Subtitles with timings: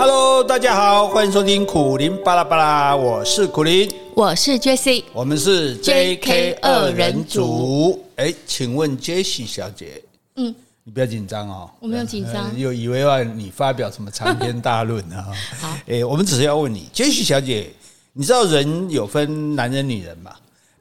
[0.00, 8.02] Hello，大家好，欢迎收听苦林巴拉巴拉，我是苦林，我是 Jessie，我们是 JK 二人组。
[8.16, 10.02] 哎，请问 Jessie 小姐，
[10.36, 15.26] 嗯，你不要紧张哦，我没有紧张，又以为要你发表什么长篇大论啊？
[15.60, 17.70] 好，哎，我们只是要问你，Jessie 小姐，
[18.14, 20.32] 你知道人有分男人女人吗？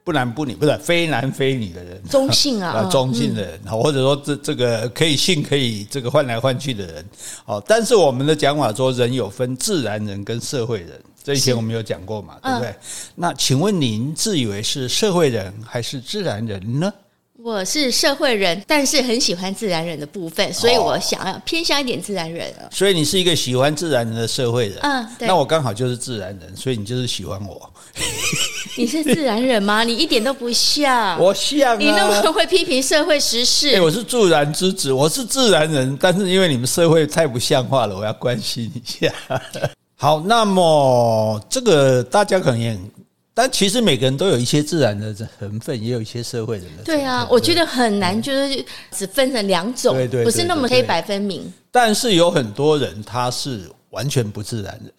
[0.09, 7.05] 不男不女，不是非男非女的人，中性啊， 中性的人，或者说这这个可以性可以这个换来换去的人，
[7.45, 12.73] 哦，但是我们的讲法说人有分自然人跟社会人，这以前我们有讲过嘛，对不对？
[13.13, 16.91] 那请问您自以为是社会人还是自然人呢？
[17.41, 22.53] 我是社会人，但是很喜欢自然人的部分，所以我想要偏向一点自然人。
[22.69, 25.25] 所以你是一个喜欢自然人的社会人，嗯，对。
[25.25, 27.73] 那我刚好就是自然人，所以你就是喜欢我。
[28.75, 29.85] 你是自然人吗？
[29.85, 31.79] 你一点都不像，我像啊。
[31.79, 33.69] 你那么会批评社会时事？
[33.69, 39.13] 欸，我是自然之子，我是自然人，但是因为你们社会太不像话了，我要关心一下。
[39.95, 42.77] 好，那么这个大家可能也。
[43.41, 46.83] 但其实每个人都有一些自然的成分，也有一些社会人的。
[46.83, 49.95] 对啊，我觉得很难，就是只分成两种，
[50.25, 51.49] 不是那么黑白分明。
[51.71, 54.91] 但是有很多人他是完全不自然人。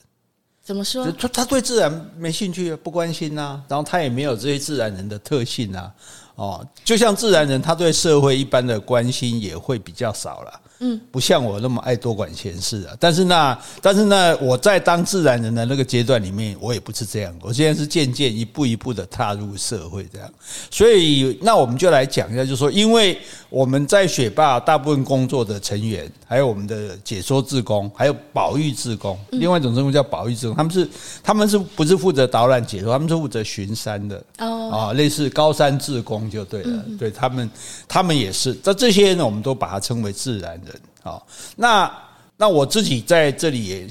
[0.62, 1.04] 怎么说？
[1.18, 5.92] 他他对自然没兴趣，不关心呐，然后他也没有这些自然人的特性啊。
[6.36, 10.60] 哦，就像自然人，他对社会一般的关心也会比较少了。
[10.80, 12.96] 嗯，不像我那么爱多管闲事啊。
[12.98, 17.34] 但是那，但是呢我在当自然人的那个阶段里面，我也不是这样。
[17.42, 20.28] 我现在是渐渐一步一步的踏入社会这样。
[20.70, 30.88] 所以，那我们就来讲一下，就是说，因为我们在雪霸大部分工作的成员，还有我们的解说志工，还有保育志工，另外一种称呼叫保育志工，他们是
[31.22, 32.90] 他们是不是负责导览解说？
[32.92, 36.84] 他们是负责巡山的哦，啊，类似高山志工就对了。
[36.98, 37.50] 对他们，
[37.86, 38.56] 他们也是。
[38.64, 40.69] 那这些呢，我们都把它称为自然人。
[41.02, 41.90] 好，那
[42.36, 43.86] 那我自己在这里也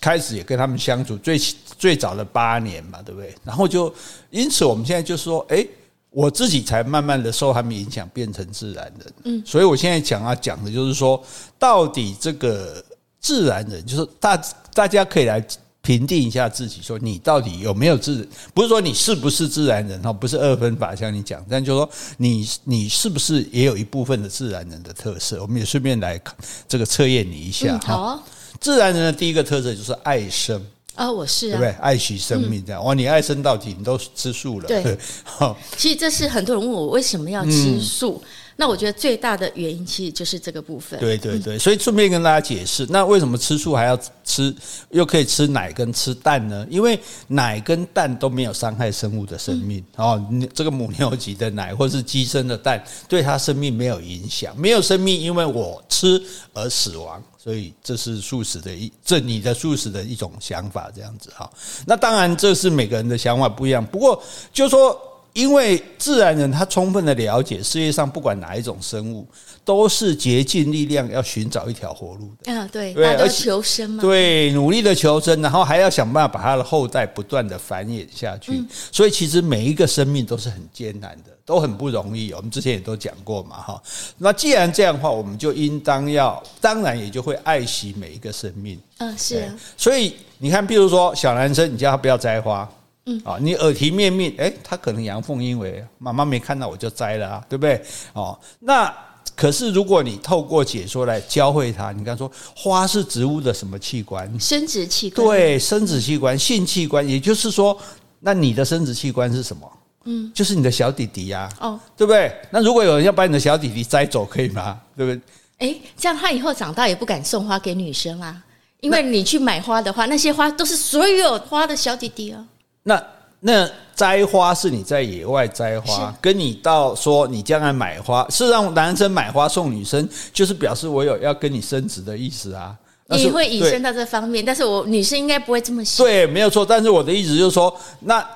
[0.00, 1.38] 开始也跟他们相处最
[1.78, 3.34] 最早的八年嘛，对不对？
[3.44, 3.92] 然后就
[4.30, 5.66] 因此我们现在就说，哎，
[6.10, 9.12] 我自己才慢慢的受他们影响，变成自然人。
[9.24, 11.22] 嗯，所以我现在想要讲的就是说，
[11.58, 12.84] 到底这个
[13.20, 14.36] 自然人，就是大
[14.74, 15.44] 大家可以来。
[15.88, 25.40] 评定一下自己，说你到底有没有自，不是说你是不是自然人哈，不是二分法像你讲，但就是说你你是不是也有一部分的自然人的特色？
[25.40, 26.20] 我们也顺便来
[26.68, 27.80] 这个测验你一下。
[27.86, 28.22] 好啊，
[28.60, 30.62] 自然人的第一个特色就是爱生
[30.94, 31.70] 啊，我是对不对？
[31.80, 34.68] 爱惜生命这样哇，你爱生到底，你都吃素了。
[34.68, 38.22] 对， 好，其实这是很多人问我为什么要吃素。
[38.60, 40.98] 那我觉得最大的原因其实就是这个部分。
[40.98, 44.52] 对对对，所以顺便跟大家解释，那为什么吃素还要吃，
[44.90, 46.66] 又可以吃奶跟吃蛋呢？
[46.68, 46.98] 因为
[47.28, 50.20] 奶跟蛋都没有伤害生物的生命哦。
[50.52, 56.20] 这个母牛挤的奶或是鸡生的蛋，对它生命没有影响，没有生命因为我吃
[56.52, 61.48] 而死亡，所以这是素食的一，这你的素食的一种想法这样子哈。
[61.86, 64.20] 那当然这是每个人的想法不一样，不过
[64.52, 65.00] 就说。
[65.38, 69.24] 因为自然人他充分的了解世界上不管哪一种生物，
[69.64, 72.52] 都是竭尽力量要寻找一条活路的。
[72.52, 78.60] 啊，对，对，而求生嘛，对，努力的求生，然后还要想办法把他的后代不断的繁衍下去。
[78.90, 82.32] 所以其实每一个生命都是很艰难的，都很不容易。
[82.32, 83.80] 我们之前也都讲过嘛，哈。
[84.16, 88.76] 那既然这样的话，我们就应当要，当然也就会爱惜每一个生命。
[88.98, 89.54] 嗯，是啊。
[89.76, 92.68] 所以你看，比如说小男生，你叫他不要摘花。
[93.10, 97.82] 嗯啊，你耳提面命，诶，他可能阳奉阴违，妈妈没看到我就摘了啊，对不对？
[98.12, 98.94] 哦，那
[99.34, 104.28] 可是如果你透过解说来教会他，你刚说花是植物的什么器官？
[104.38, 105.26] 生殖器官。
[105.26, 107.74] 对，生殖器官、性器官，也就是说，
[108.20, 109.72] 那你的生殖器官是什么？
[110.04, 111.48] 嗯，就是你的小弟弟呀。
[111.60, 112.30] 哦，对不对？
[112.50, 114.78] 那如果有人要把你的小弟弟摘走，可以吗？
[114.96, 115.68] 对不对？
[115.68, 118.36] 诶，这样他以后长大也不敢送花给女生啦，
[118.80, 122.44] 因为你去买花的话，那些花都是所有花的小弟弟啊。
[122.88, 123.04] 那
[123.40, 132.74] 那摘花是你在野外摘花，跟你到说你将来买花是让男生买花送女生，就是表示我有要跟你生殖的意思啊。
[133.10, 136.04] 你会引申到这方面，但是我女生应该不会这么想。
[136.04, 136.64] 对，没有错。
[136.64, 138.26] 但是我的意思就是说，那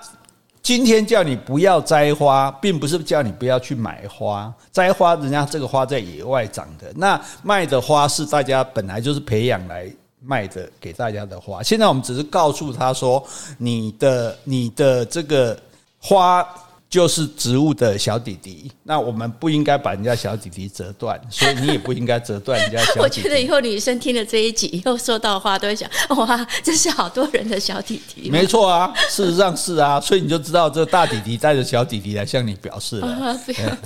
[0.62, 4.52] 今天叫你不要摘花，并不是叫你不要去买花。
[4.70, 9.90] 摘花，人家这个花在野外长的，那卖的花是大家本来就是培养来。
[10.24, 13.22] 卖的给大家的花，现在我们只是告诉他说，
[13.58, 15.58] 你的你的这个
[15.98, 16.46] 花
[16.92, 23.00] 就是植物的小弟弟，那我们不应该把人家小弟弟折断，所以你也不应该折断人家小弟弟。
[23.00, 28.28] 我觉得以后女生听了这一集以后收到的话，都会想：哇， 这是好多人的小弟弟。
[28.28, 33.06] 没错啊，事实上是啊，所以你就知道这大弟弟带着小弟弟来向你表示了。
[33.06, 33.40] 啊、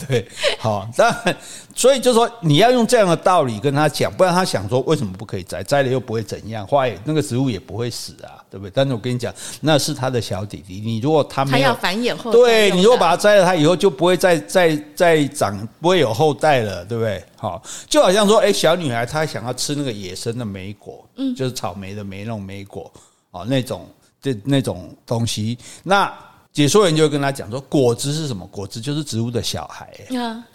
[0.09, 1.37] 对，好，当然，
[1.77, 5.63] 所以就说你要用这样的道理跟他讲，不然他想说为什么不可以摘？
[5.63, 8.73] 摘了又不会怎样，花也那个植物也不会死啊，对不对？
[8.75, 12.97] 但是我跟你讲，那是他的小弟弟，你如果他没有，他要繁衍后代，对你如果。
[12.97, 17.23] 把它摘了，它以后就不会再再再长，不会有后代了，对不对？
[17.37, 22.91] 好，就好像说，哎，小女孩她想要吃那个野生的莓果，嗯，就是草莓的莓那种莓果，
[23.33, 23.87] 哦，那种
[24.23, 26.11] 这那种东西，那。
[26.57, 28.49] 解说员就会跟他讲说，果子是什么？
[28.51, 29.87] 果子就是植物的小孩，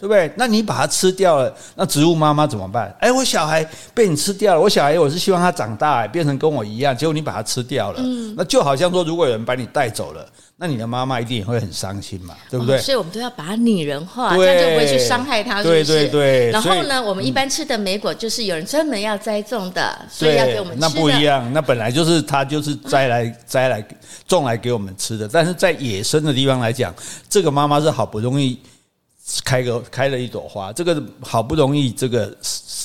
[0.00, 0.32] 不对？
[0.36, 2.92] 那你把它吃掉了，那植物妈妈怎么办？
[2.98, 3.64] 哎，我小孩
[3.94, 8.00] 被你吃掉了，我小孩我是希望他长大，变成跟我一样，结果你把它吃掉了，
[8.36, 10.26] 那就好像说，如果有人把你带走了，
[10.62, 12.78] 那你的妈妈一定也会很伤心嘛，对不对？
[12.78, 16.52] 所以我们都要把它拟人化，这样就不会去伤害它，对对对。
[16.52, 20.80] 然后呢，我们一般吃的莓果就是有人专门要栽种的，所以要给我们吃。
[20.80, 23.84] 那不一样，那本来就是它就是摘来摘来
[24.28, 26.94] 种来给我们吃的，但是在野生的地方来讲，
[27.28, 28.56] 这个妈妈是好不容易
[29.44, 32.32] 开个开了一朵花，这个好不容易这个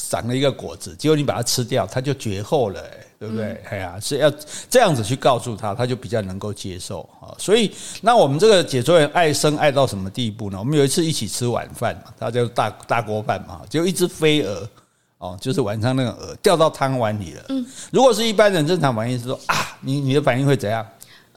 [0.10, 2.84] 长了一个果子，结果你把它吃掉，它就绝后了，
[3.20, 3.62] 对不对？
[3.70, 4.32] 哎呀，是要
[4.70, 7.34] 这样子去告诉他，他就比较能够接受啊。
[7.38, 7.72] 所以，
[8.02, 10.60] 那我们这个解说员爱生爱到什么地步呢？
[10.60, 14.70] 我们有一次一起吃晚饭嘛，他就大大锅饭嘛，就一只飞蛾
[15.18, 17.46] 哦，就是晚上那个蛾掉到汤碗里了。
[17.50, 20.86] 嗯，如果是一般人正常反应是说啊，你你的反应会怎样？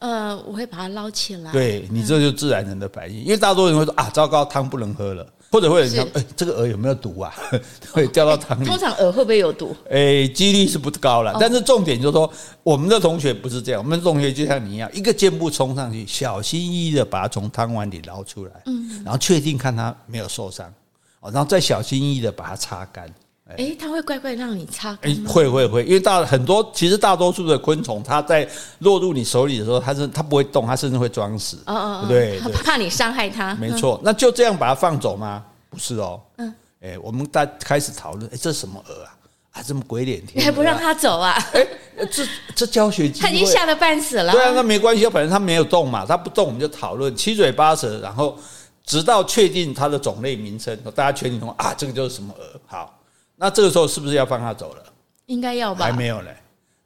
[0.01, 1.53] 呃，我会把它捞起来。
[1.53, 7.35] 对，你这就是自然人的反应，因为大多人会说啊，糟糕，汤不能喝了，或者会有人说，哎，这个饵有没有毒啊？
[7.91, 8.65] 会掉到汤里。
[8.65, 9.75] 通常饵会不会有毒？
[9.91, 12.33] 哎，几率是不高了，但是重点就是说，
[12.63, 20.73] 我们的同学不是这样，我们的同学就像你一样，一个箭步冲上去，小心翼翼的把它从汤碗里捞出来，嗯，然后确定看它没有受伤，
[21.19, 23.13] 哦，然后再小心翼翼的把它擦干。
[23.57, 24.97] 哎，它会乖乖让你擦。
[25.03, 28.49] 哎，会会会，因为大很多其实大多数的昆虫，它在
[28.81, 31.57] 落入你手里的时候，它是它不会动，它甚至会装死。
[31.67, 33.55] 哦哦，对，怕你伤害它。
[33.57, 35.45] 没错，那就这样把它放走吗？
[35.69, 36.21] 不是哦。
[36.37, 36.55] 嗯。
[36.81, 39.13] 哎，我们大开始讨论，哎，这是什么蛾啊？
[39.53, 41.33] 啊，这么鬼脸天，你还不让它走啊？
[41.53, 41.67] 哎，
[42.11, 42.25] 这
[42.55, 44.33] 这教学机会，它已经吓得半死了。
[44.33, 48.39] 对啊，那没关系，反正它没有动嘛，它不动，我们就讨论七嘴八舌，然后
[48.87, 52.61] 直到确定它的种类名称，大家确定说啊，这个就是什么蛾？
[52.67, 52.97] 好。
[53.41, 54.85] 那这个时候是不是要放他走了？
[55.25, 55.87] 应该要吧。
[55.87, 56.37] 还没有嘞，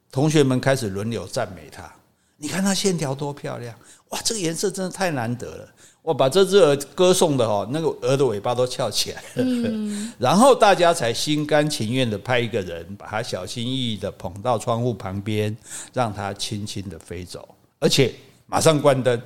[0.09, 1.83] 同学们开始轮流赞美他。
[2.37, 3.75] 你看他线条多漂亮，
[4.11, 5.67] 哇，这个颜色真的太难得了。
[6.01, 9.43] 我把这只鹅歌颂的哈，那个鹅的尾巴都翘起来了。
[9.43, 10.13] 嗯。
[10.17, 15.53] 然后大家才心甘情愿的派一个人把它小心翼翼的捧到窗户旁边，
[15.91, 17.45] 让它轻轻的飞走，
[17.79, 18.13] 而且
[18.45, 19.21] 马上关灯。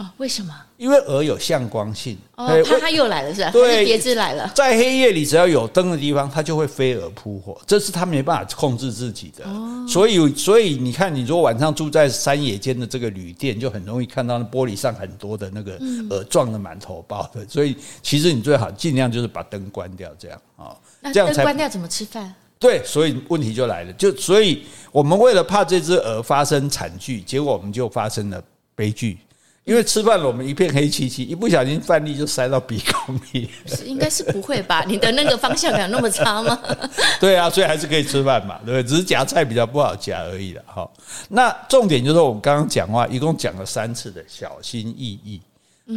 [0.00, 0.54] 哦，为什么？
[0.78, 2.16] 因为蛾有向光性。
[2.36, 3.50] 哦，它它又来了是吧？
[3.50, 4.50] 对，别致来了。
[4.54, 9.44] 在黑夜里，只要有灯的地方，它就会飞蛾扑火，这是它没办法控制自己的。
[9.44, 17.46] 哦，所以所以你看，你如果晚上住在山野间的这个旅店，就很容易看到那玻璃上很多的那个蛾撞的满头包的。
[17.46, 20.74] 所以其实你最好尽量就是把灯关掉，这样啊。
[21.02, 22.34] 那灯关掉怎么吃饭？
[22.58, 28.42] 对，所以问题就来了，就所以我们为了怕这只蛾发生惨剧，结果我们就发生了
[28.74, 29.18] 悲剧。
[29.64, 33.48] 因为吃饭了，我们一片黑漆漆，一不小心饭粒就塞到鼻孔里。
[33.66, 34.82] 是应该是不会吧？
[34.88, 36.58] 你的那个方向感那么差吗？
[37.20, 38.82] 对啊，所以还是可以吃饭嘛，对不对？
[38.82, 40.62] 只是夹菜比较不好夹而已了。
[40.66, 40.90] 哈，
[41.28, 45.40] 那重点就是我们刚刚讲话，一共讲了三次的小心翼翼。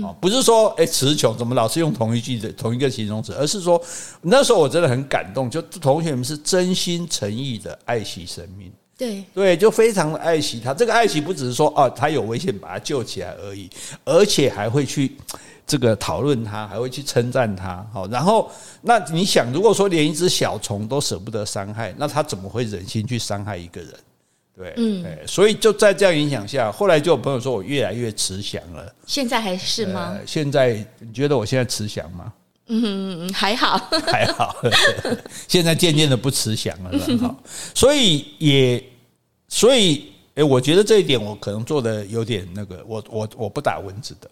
[0.02, 3.82] 哦，不是说哎词穷，怎么老是用同一句的同一个形容词，而是说
[4.22, 8.72] 那时候我真的很感动，就同学们是真心诚意的爱惜生命。
[9.04, 10.74] 对对，就非常的爱惜他。
[10.74, 13.70] 这个爱惜不只是说哦，他有危险把他救起来而已，
[14.06, 15.16] 而且还会去
[15.68, 17.86] 这个讨论他，还会去称赞他。
[17.92, 18.50] 好，然后
[18.82, 23.92] 那你想，如果说连一只小虫都舍不得伤害，那他怎么会忍心去伤害一个人？
[24.56, 28.94] 对，嗯，所以就在这样影响下，后来就有朋友说我越来越慈祥了。
[29.08, 30.16] 现在还是吗？
[30.28, 32.32] 现在你觉得我现在慈祥吗？
[32.68, 34.56] 嗯，还好，还好。
[35.50, 37.36] 现在渐渐的不慈祥了，好，
[37.74, 38.82] 所以也，
[39.54, 44.28] 所以，哎，我觉得这一点我可能做的有点那个，我我我不打蚊子的。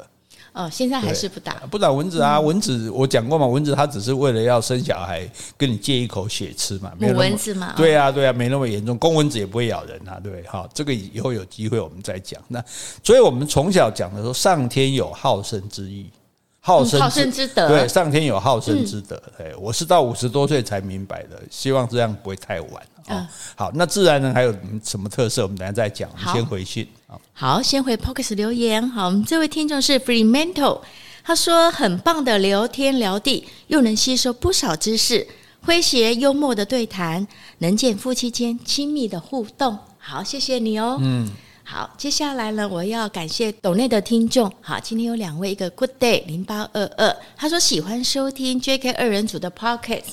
[0.54, 2.40] 哦，现在还是不打，不打蚊子啊？
[2.40, 6.92] 蚊子我讲过嘛，蚊子它只是为了要生小孩，跟你借一口血吃嘛。
[7.00, 7.74] 母蚊子嘛？
[7.78, 8.98] 对啊，对啊，没那么严重。
[8.98, 12.42] 公蚊子也不会咬人啊，对，好，这个以后有机会我们再讲。
[12.48, 12.62] 那
[13.04, 16.08] 所以我们从小讲的说，上天有好生之意。
[16.64, 19.20] 好生好生之德，对，上天有好生之德。
[19.40, 22.84] 哎，我是到五十多岁才明白的，希望这样不会太晚。
[23.08, 25.42] 嗯，好，那自然人还有什么特色？
[25.42, 26.08] 我们等下再讲。
[26.12, 26.88] 我们先回信。
[27.34, 28.88] 好，先回 Podcast 留言。
[28.90, 30.82] 好，我们这位听众是 Freemantle，
[31.24, 35.26] 他说很棒的聊天聊地，又能吸收不少知识，
[35.66, 37.28] 诙谐幽默的对谈，
[37.58, 39.80] 能见夫妻间亲密的互动。
[39.98, 41.00] 好，谢谢你哦。
[41.02, 41.28] 嗯。
[41.64, 44.52] 好，接下来呢，我要感谢斗内的听众。
[44.62, 50.04] 好，今天有两位，一个 Good Day 零八二二，他说喜欢收听 JK 二人组的 Pocket。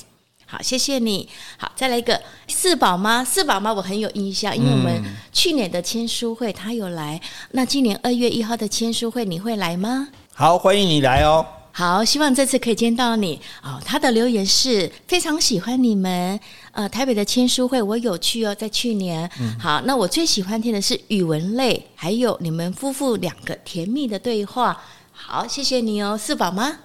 [0.45, 1.27] 好，谢谢你。
[1.57, 5.03] 好，再来一个四宝妈，四宝妈我很有印象，因为我们
[5.33, 7.19] 去年的签书会他有来。
[7.51, 10.07] 那今年二月一号的签书会你会来吗？
[10.33, 11.45] 好，欢迎你来哦。
[11.71, 13.79] 好，希望这次可以见到你哦。
[13.85, 16.39] 他的留言是非常喜欢你们，
[16.79, 19.29] 呃，台北的签书会我有去哦，在去年。
[19.41, 24.81] 嗯、好，那我最喜欢听的是语文类，还有你们夫妇两个甜蜜的对话。
[25.11, 26.79] 好，谢谢你哦，四宝妈。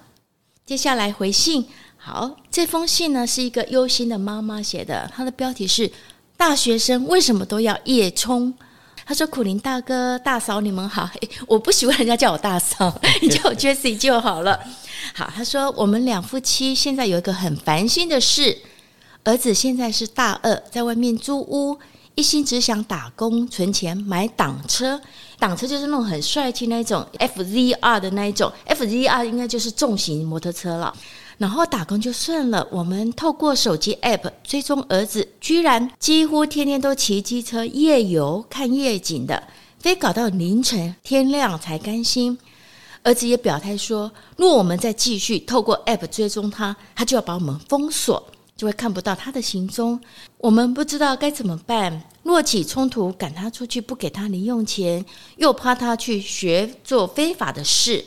[0.65, 5.89] 接下来回信，好，这封信呢是一个忧心的妈妈写的，她的标题是
[6.35, 8.53] “大学生为什么都要夜冲”。
[9.07, 11.09] 他说：“苦林大哥、大嫂，你们好。
[11.47, 14.59] 我不喜欢人家叫我大嫂， 你叫我 Jessie 就好了。
[15.13, 18.57] 好，他说我们两夫妻现在有一个很烦心的事，
[19.25, 21.75] 儿子现在是大二，在外面租屋，
[22.13, 25.01] 一心只想打工存钱买挡车。
[25.39, 30.95] 挡车就是那种很帅气那种 FZR 的那一种，FZR 应该就是重型摩托车了。”
[31.39, 39.41] 然后打工就算了，我们透过手机 App 追踪儿子，居然几乎天天都骑机车夜游看夜景的，
[39.79, 42.37] 非搞到凌晨天亮才甘心。
[43.01, 48.23] 儿子也表态说，若我们再继续透过 App 追踪他，他就要把我们封锁，
[48.55, 49.99] 就会看不到他的行踪。
[50.37, 52.03] 我们不知道该怎么办。
[52.23, 55.05] 若起冲突，赶他出去，不给他零用钱，
[55.37, 58.03] 又怕他去学做非法的事。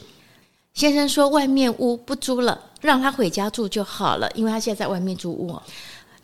[0.75, 5.57] 先生说：“外面屋不租了，让他回家住就好了，因为他现在在外面租屋。”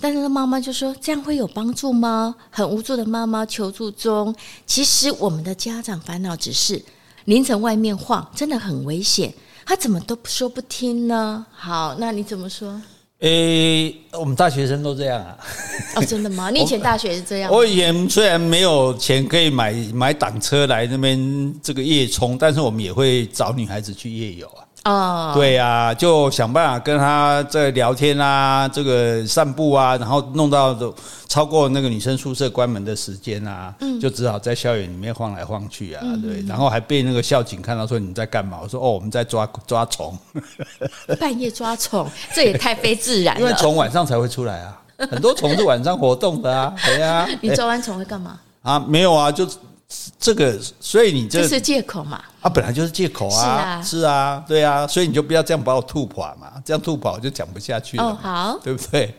[0.01, 4.35] 但是妈妈就说：“这样会有帮助吗？”很无助的妈妈求助中。
[4.67, 6.83] 其实我们的家长烦恼只是
[7.25, 9.33] 凌晨外面晃，真的很危险。
[9.65, 11.47] 他怎么都说不听呢？
[11.53, 12.81] 好，那你怎么说？
[13.21, 15.39] 诶、欸，我们大学生都这样啊？
[15.97, 16.51] 哦，真的吗？
[16.55, 17.51] 你以前大学是这样？
[17.51, 24.65] 我以前虽然没有钱可以买买挡车来那边这个夜冲，但是我们也会找女孩子去夜游啊。
[24.85, 30.77] 哦，对啊，就想办法跟他在聊天啊，这个散步啊，然后弄到
[31.27, 38.59] 超过那个女生宿舍关门的时间啊，嗯，就只好在校园里面晃来晃去啊，对，然后还被那个校警看到说，你在干嘛？
[38.63, 40.15] 我说哦，我们在抓抓虫，
[41.19, 43.41] 半夜抓虫，这也太非自然了。
[43.41, 44.79] 因为虫晚上才会出来啊，
[45.11, 47.27] 很多虫是晚上活动的啊，对啊。
[47.41, 48.39] 你抓完虫会干嘛？
[48.61, 49.49] 啊，没有啊，就。
[50.19, 52.23] 这个，所以你这，这是借口嘛？
[52.41, 59.15] 啊，本来就是借口啊，是啊，是啊，对啊，所以你就不要这样把我吐跑嘛，这样吐跑我就讲不下去了，哦，好，对不对？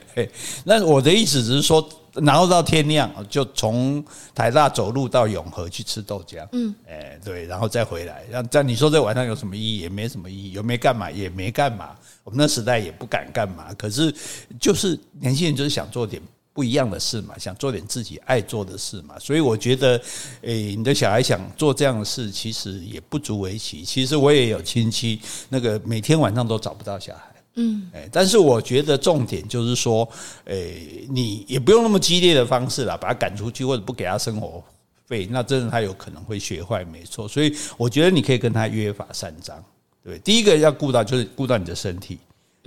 [0.64, 4.04] 那我的意思只是说，然后到天亮就从
[4.34, 9.80] 台大走路到永和去吃豆浆，嗯，哎，对，然后再回来，让这样你说这晚上有什么意义？
[9.80, 11.10] 也没什么意义，有没干嘛？
[11.10, 11.92] 也没干嘛。
[12.24, 14.14] 我们那时代也不敢干嘛，可是
[14.60, 16.22] 就是年轻人就是想做点。
[16.56, 20.02] 不一样的事嘛，想做点自己爱做的事嘛，所以我觉得，
[20.40, 23.84] 诶，你的小孩想做这样的事，其实也不足为奇。
[23.84, 25.20] 其实我也有亲戚，
[25.50, 27.24] 那个每天晚上都找不到小孩，
[27.56, 30.08] 嗯，诶，但是我觉得重点就是说，
[30.46, 34.64] 诶，你也不用那么激烈的方式啦，把他赶出去或者不给他生活
[35.08, 37.28] 费，那真的他有可能会学坏，没错。
[37.28, 39.62] 所以我觉得你可以跟他约法三章，
[40.02, 42.18] 对，第一个要顾到就是顾到你的身体。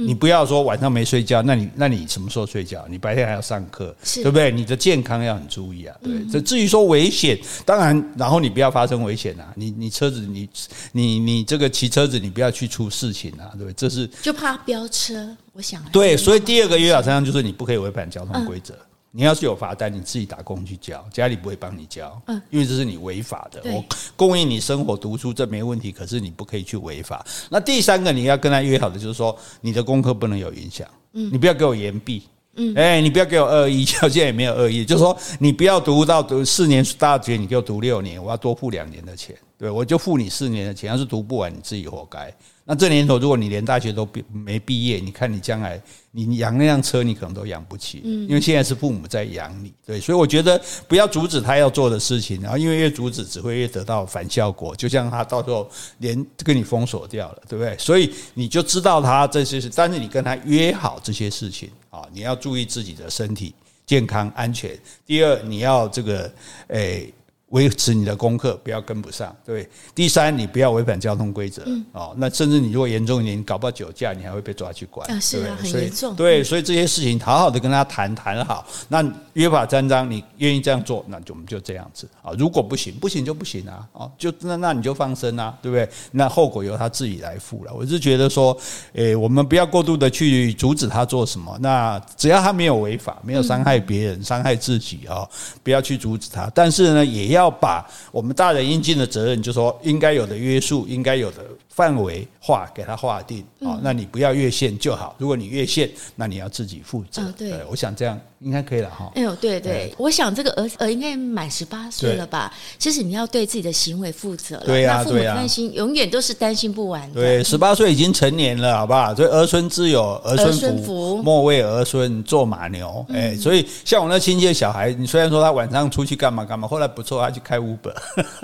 [0.01, 2.87] 你不要说晚上没睡觉，那你那你什么时候睡觉？
[2.89, 4.53] 你白天还要上课，对不对？
[4.53, 5.97] 你的健康要很注意啊。
[6.03, 7.37] 对，这至于说危险，
[7.67, 9.53] 当然，然后你不要发生危险啊。
[9.57, 10.49] 你你车子，你
[10.93, 13.73] 你你这个骑车子，你不要去出事情啊，对不对？
[13.73, 18.75] 这是就怕飙车，我想对，所以第二个约法三章就是你不可以违反交通规则。
[19.11, 23.63] 你要是有罚单，你自己打工去交，家里不会帮你交，嗯，因为这是你违法的。
[23.73, 23.83] 我
[24.15, 27.25] 供应你生活读书，这没问题，可是你不可以去违法。
[27.51, 32.25] 那第三个你要跟他约好的就是说，你的功课不能有影响，嗯，你不要给我延毕，
[32.57, 42.33] 嗯，哎，你不要给我恶意， 条件也没有恶意，就是说你不要读到读四年大学，你给我读六年，我要多付两年的钱，对，我就付你四年的钱，要是读不完，你自己活该。
[42.71, 45.81] 那这年头，如果你连大学都毕没毕业，你看你将来
[46.25, 48.01] 你养那辆车，你可能都养不起。
[48.05, 57.77] 嗯，因为现在是父母在养你，对，所以我觉得不要阻止他要做的事情，然后因为越阻止只会越得到反效果，就像他到时候连跟你封锁掉了，对不对？
[57.79, 63.55] 所以你就知道他这些事，但是你跟他约好这些事情啊，你要注意自己的身体
[63.87, 64.79] 健康安全。
[65.07, 66.33] 第二，你要这个
[66.69, 67.13] 诶。
[67.51, 69.67] 维持你的功课，不要跟不上，对。
[69.95, 72.15] 第三，你不要违反交通规则，嗯、哦。
[72.19, 75.11] 那甚至你如果严重一点，你搞不好酒驾，你还会被抓去关。
[75.11, 76.15] 啊，是啊，很严重。
[76.15, 78.67] 对，所以这些事情好好的跟他谈谈好。
[78.89, 79.03] 那
[79.33, 82.33] 约法三章，你愿意这样做，那就我们就这样子啊。
[82.39, 83.89] 如果不行，不行就不行啊。
[83.93, 85.89] 哦，就那那你就放生啊，对不对？
[86.11, 87.73] 那后果由他自己来负了。
[87.73, 88.55] 我是觉得说，
[88.93, 91.57] 诶，我们不要过度的去阻止他做什么。
[91.61, 95.27] 那只要他没有违法，没有伤害别人、伤害自己啊，
[95.63, 96.51] 不要去阻止他。
[96.55, 101.45] 但是呢，也要要把我们大人应尽的责任，就是说应该有的约束，应该有的
[101.79, 103.79] 范围划给他划定啊。
[103.81, 105.15] 那你不要越线就好。
[105.17, 107.23] 如果你越线，那你要自己负责。
[107.39, 109.13] 对，我想这样应该可以了哈。
[109.15, 112.53] 哎呦，对对，我想这个儿儿应该满十八岁了吧？
[112.81, 114.65] 其实你要对自己的行为负责了。
[114.67, 117.21] 对呀，父母担心永远都是担心不完的。
[117.21, 119.15] 对，十八岁已经成年了，好不好？
[119.15, 123.07] 所以儿孙自有儿孙福，莫为儿孙做马牛。
[123.15, 127.95] 哎，所以像我那亲戚的小孩，你虽然说他晚上出去干嘛干嘛，后来不错，他去开 Uber。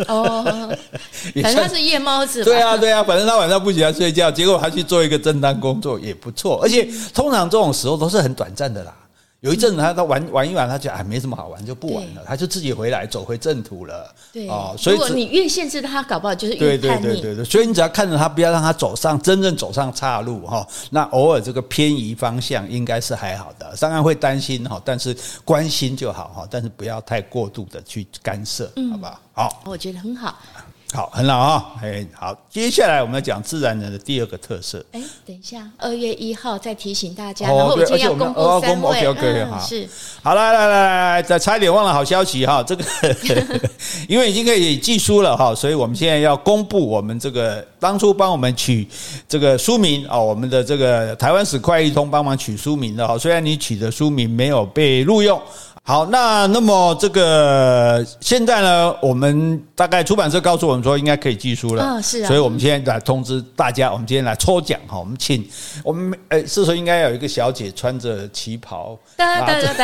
[0.06, 0.44] 哦，
[1.42, 2.44] 反正他是夜猫子。
[2.44, 6.60] 对啊，对啊，反正他晚上不喜欢睡觉，结果他去做一个正当工作也不错。
[6.62, 8.94] 而且通常这种时候都是很短暂的啦。
[9.40, 14.10] 有一阵子他他玩玩一玩，他觉得哎没什么好玩，就不玩了，他就自己回来走回正途了。
[14.32, 17.02] 对哦，所以如果你越限制他，搞不好就是越叛逆。
[17.02, 20.66] 对对对对对，所以你只要看着他，不要让他走上真正走上岔路哈。
[20.88, 25.14] 那偶尔这个偏移方向应该是还好的，当然会担心哈，但是
[25.44, 29.20] 关心就好哈，但是不要太过度的去干涉，好不好？
[29.34, 30.38] 好，我觉得很好。
[30.94, 34.78] 好，很好啊，哎，好，接下来我们要讲自然人的第二个特色。
[34.92, 39.04] 哎，等一下，二月一号再提醒大家，然后我就要公布三位。
[39.20, 39.88] 嗯，是。
[40.22, 42.84] 好，来来来来来，再差一点忘了好消息哈，这个
[44.08, 48.86] 因为已经可以寄书了哈，所以我们现在要公布我们这个当初帮我们取
[49.28, 55.42] 这个书名啊，我们的这个台湾史快易通帮忙取书名的哈，虽然你取的书名没有被录用。
[55.86, 65.46] 好，那那么这个现在呢，我们大概出版社告诉我们说应该可以寄书了，哦，是啊，所以我们现在来通知大家，我们今天来抽奖哈，我们请
[65.84, 69.74] 我们诶，是时候应该有一个小姐穿着旗袍，拿着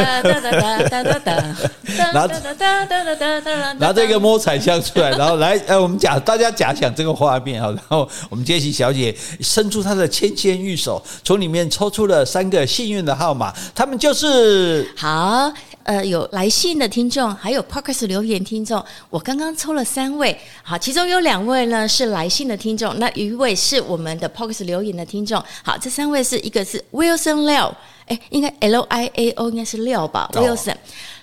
[3.78, 15.52] 拿这个摸彩箱出来，然后来呃，我们假大家假想这个画面哈，然后我们杰西小姐伸出她的纤纤玉手，从里面抽出了三个幸运的号码，他们就是好。
[15.90, 18.80] 呃，有来信的听众，还有 Podcast 留言听众，
[19.10, 27.74] 我刚刚抽了三位，好，其中有两位呢是来信的听众，那一位是我们的 Podcast 留言的听众，好，这三位是一个是 Wilson Liao，
[28.06, 30.76] 哎，应该 L I A O 应该是廖吧，Wilson，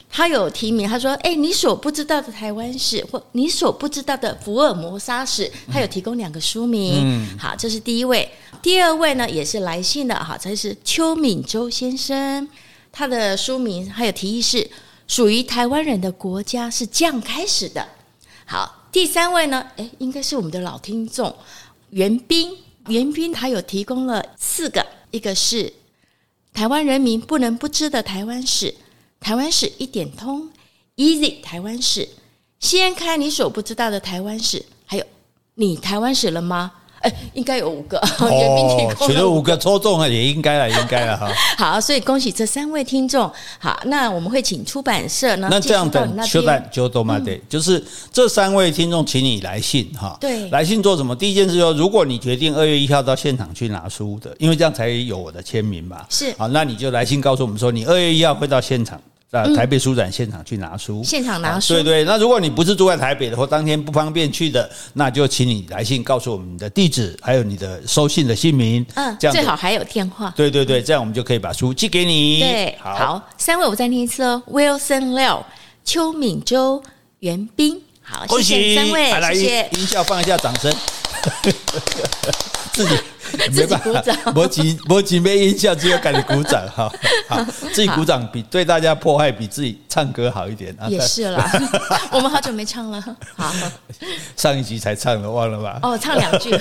[0.10, 8.30] 他有提名，他说，哎，你所不知道的台湾史或你所不知道的福尔摩沙史，他有提供两个书名，嗯，好，这是第一位，
[8.62, 12.46] 第二位呢也是来信的，好，这是邱敏周先生。
[12.91, 14.69] 他的书名还有提议是
[15.08, 17.88] 属于台湾人的国家是这样开始的。
[18.45, 21.36] 好，第三位呢，诶，应该是我们的老听众
[21.91, 22.58] 袁斌。
[22.88, 25.73] 袁斌他有提供了四个，一个是
[26.54, 28.73] 台湾人民不能不知的台湾史，
[29.19, 30.50] 台湾史一点通
[30.95, 32.08] ，Easy 台湾史，
[32.62, 35.06] 掀开你所不知道的台湾史，还有
[35.56, 36.71] 你台湾史了吗？
[37.02, 41.32] 哎，应该有五个，哦， 取了五个抽中了，也应该了，应该了哈。
[41.58, 43.32] 好，所以恭喜这三位听众。
[43.60, 50.18] 好，那我们会请出版社呢，那这样等出版就都嘛对，就是这三位听众，请你来信哈。
[50.20, 51.16] 对，来信做什么？
[51.16, 56.06] 第一件事说，如果你决定二月一号到现场去拿书的，因为这样才有我的签名嘛。
[56.10, 59.00] 是，好，那你就来信告诉我们说，你二月一号会到现场。
[59.30, 61.74] 在台北书展现场去拿书，现场拿书。
[61.74, 68.86] 对对，那如果你不是住在台北的，或当天不方便去的，那就请你来信告诉我们你的地址，还有你的收信的姓名。
[68.96, 70.34] 嗯，这样最好还有电话。
[70.36, 72.40] 对对对，这样我们就可以把书寄给你。
[72.40, 75.44] 对，好，好，三位我再念一次哦，Wilson Liao、
[75.84, 76.82] 邱敏洲、
[77.20, 77.82] 袁斌。
[78.10, 79.70] 好，谢谢三位，谢谢。
[79.74, 80.74] 音效放一下，掌声。
[82.74, 82.98] 自己。
[83.52, 86.89] 自己鼓掌，没几没几没音效，只有赶紧鼓掌哈。
[87.28, 87.43] 好，
[87.74, 90.88] 自己鼓掌比对大家破坏比自己唱歌好一点啊。
[90.89, 91.46] 也是啦，
[92.10, 93.04] 我们好久没唱了。
[93.36, 93.54] 好，
[94.38, 95.78] 上一集才唱了，忘了吧？
[95.84, 96.58] 哦，唱两句。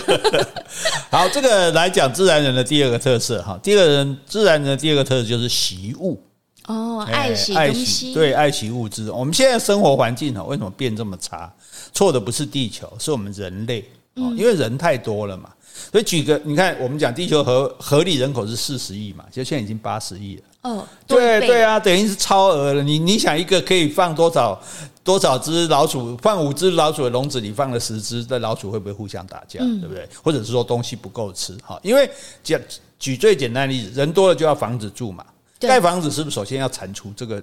[1.09, 3.57] 好，这个来讲自然人的第二个特色哈。
[3.63, 6.21] 第二人自然人的第二个特色就是习物
[6.67, 9.11] 哦，爱惜东西，对，爱惜物资。
[9.11, 11.53] 我们现在生活环境哈，为什么变这么差？
[11.93, 15.51] 错的不是地球，是我们人类哦，因为人太多了嘛。
[15.93, 20.43] 所以举个，你看，我们讲地球合合理人口是四十亿嘛，就现在已经八十亿了。
[20.63, 22.83] 哦，对对啊，等于是超额了。
[22.83, 24.61] 你你想一个可以放多少
[25.05, 26.17] 多少只老鼠？
[26.17, 29.61] 放五只老鼠的笼子里放了十只，那老鼠会不会互相打架？
[29.61, 30.09] 对不对？
[30.25, 31.57] 或者是说东西不够吃？
[31.63, 32.11] 哈，因为
[32.43, 32.61] 讲
[32.99, 35.25] 举最简单的例子，人多了就要房子住嘛。
[35.59, 37.43] 盖房子是不是首先要铲除这个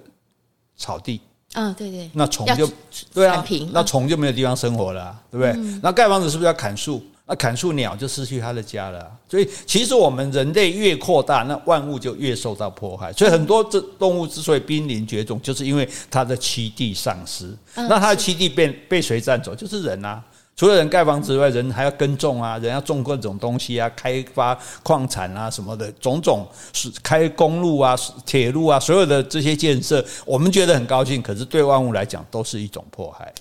[0.76, 1.20] 草地？
[1.54, 2.68] 嗯、哦，对对，那虫就
[3.12, 5.80] 对啊，那虫就没有地方生活了、啊，对不对？
[5.82, 7.00] 那盖房子是不是要砍树？
[7.26, 9.10] 那砍树，鸟就失去它的家了。
[9.30, 13.12] 所以，其实我们人类越扩大，那万物就越受到迫害。
[13.12, 17.56] 所以，很多这动物之所以濒临绝种，就是因为它的栖地丧失。
[17.74, 19.54] 那它的栖地被被谁占走？
[19.54, 20.22] 就是人啊！
[20.56, 33.32] 除了人盖房子之外，人还要耕种啊，人要种各种东西啊，开发矿产啊什么的，种种是开公路啊、铁路啊，所有的这些建设，我们觉得很高兴，可是对万物来讲，都是一种迫害。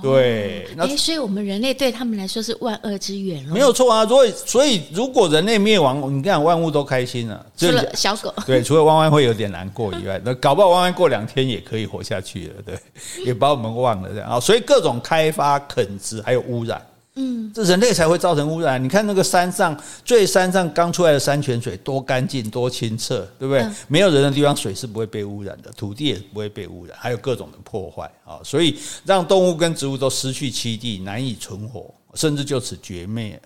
[0.00, 3.52] 对，那、欸、所以我们人类对他们来说是万恶之源了。
[3.52, 8.32] 没有错啊，所以所以如果人类灭亡，你看万物都开心了，除了小狗。
[8.46, 12.78] 对，除了弯弯会有点难过以外，那 搞不好弯弯过两天也可以活下去了，对，
[13.26, 14.40] 也把我们忘了这样啊。
[14.40, 16.80] 所以各种开发、垦殖还有污染。
[17.14, 18.82] 嗯，这人类才会造成污染。
[18.82, 23.62] 你看那个山上最山上刚出来的山泉水多干净多清澈，对不对？
[23.62, 33.40] 嗯、没有人的地方水是不会被污染的，土地也不会被污染，还有各种的破坏啊，所以让动物跟植物都失去栖地，难以存活，甚至就此绝灭。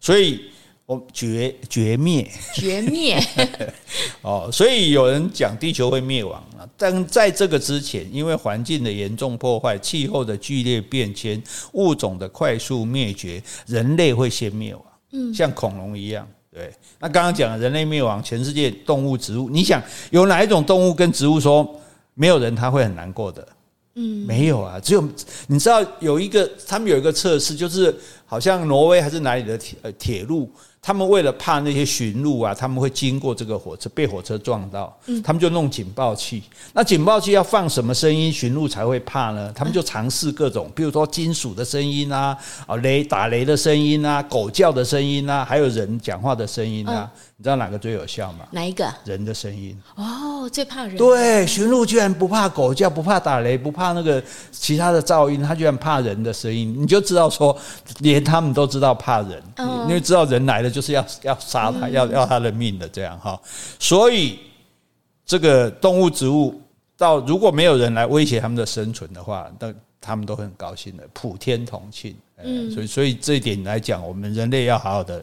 [0.00, 0.40] 所以。
[0.84, 3.18] 我绝绝灭，绝灭
[4.20, 11.40] 哦，所以有人讲地球会灭亡了，但在这个之前，因为环境的严重破坏、气候的剧烈变迁、
[11.72, 14.84] 物种的快速灭绝，人类会先灭亡。
[15.12, 16.26] 嗯，像恐龙一样。
[16.52, 21.80] 对，那刚刚讲人类灭亡，全世界动物、植物，你想有哪一种动物跟植物说
[22.14, 23.46] 没有人他会很难过的？
[23.94, 25.08] 嗯，没有啊，只有
[25.46, 27.94] 你知道有一个，他们有一个测试，就是
[28.26, 30.50] 好像挪威还是哪里的铁呃铁路。
[30.84, 34.92] 他们为了怕那些巡路啊，他们会经过这个火车，被火车撞到，
[35.22, 36.42] 他们就弄警报器。
[36.72, 39.52] 那警报器要放什么声音，巡路才会怕呢？
[39.54, 47.08] 他们就尝试各种，比如说金属的声音啊，啊雷打雷的声音啊，狗叫的声音啊，还有人讲话的声音啊。
[47.42, 48.46] 你知道哪个最有效吗？
[48.52, 48.88] 哪一个？
[49.04, 49.76] 人的声音。
[49.96, 50.96] 哦，最怕人。
[50.96, 56.72] 对，驯鹿居然不怕狗叫，不怕打雷，不怕那个其他的噪音，它居然怕人的声音。
[56.80, 57.58] 你就知道说，
[57.98, 63.36] 连他们都知道怕人，因为知道人来了就是要要杀他，要要他的命的这样哈。
[63.80, 64.38] 所以
[65.26, 66.62] 这个动物、植物
[66.96, 72.14] 到如果没有人来威胁他们的生存的话，那他们都很高兴的，普天同庆。
[72.44, 75.22] 嗯，所以所以这一点来讲，我们人类要好好的。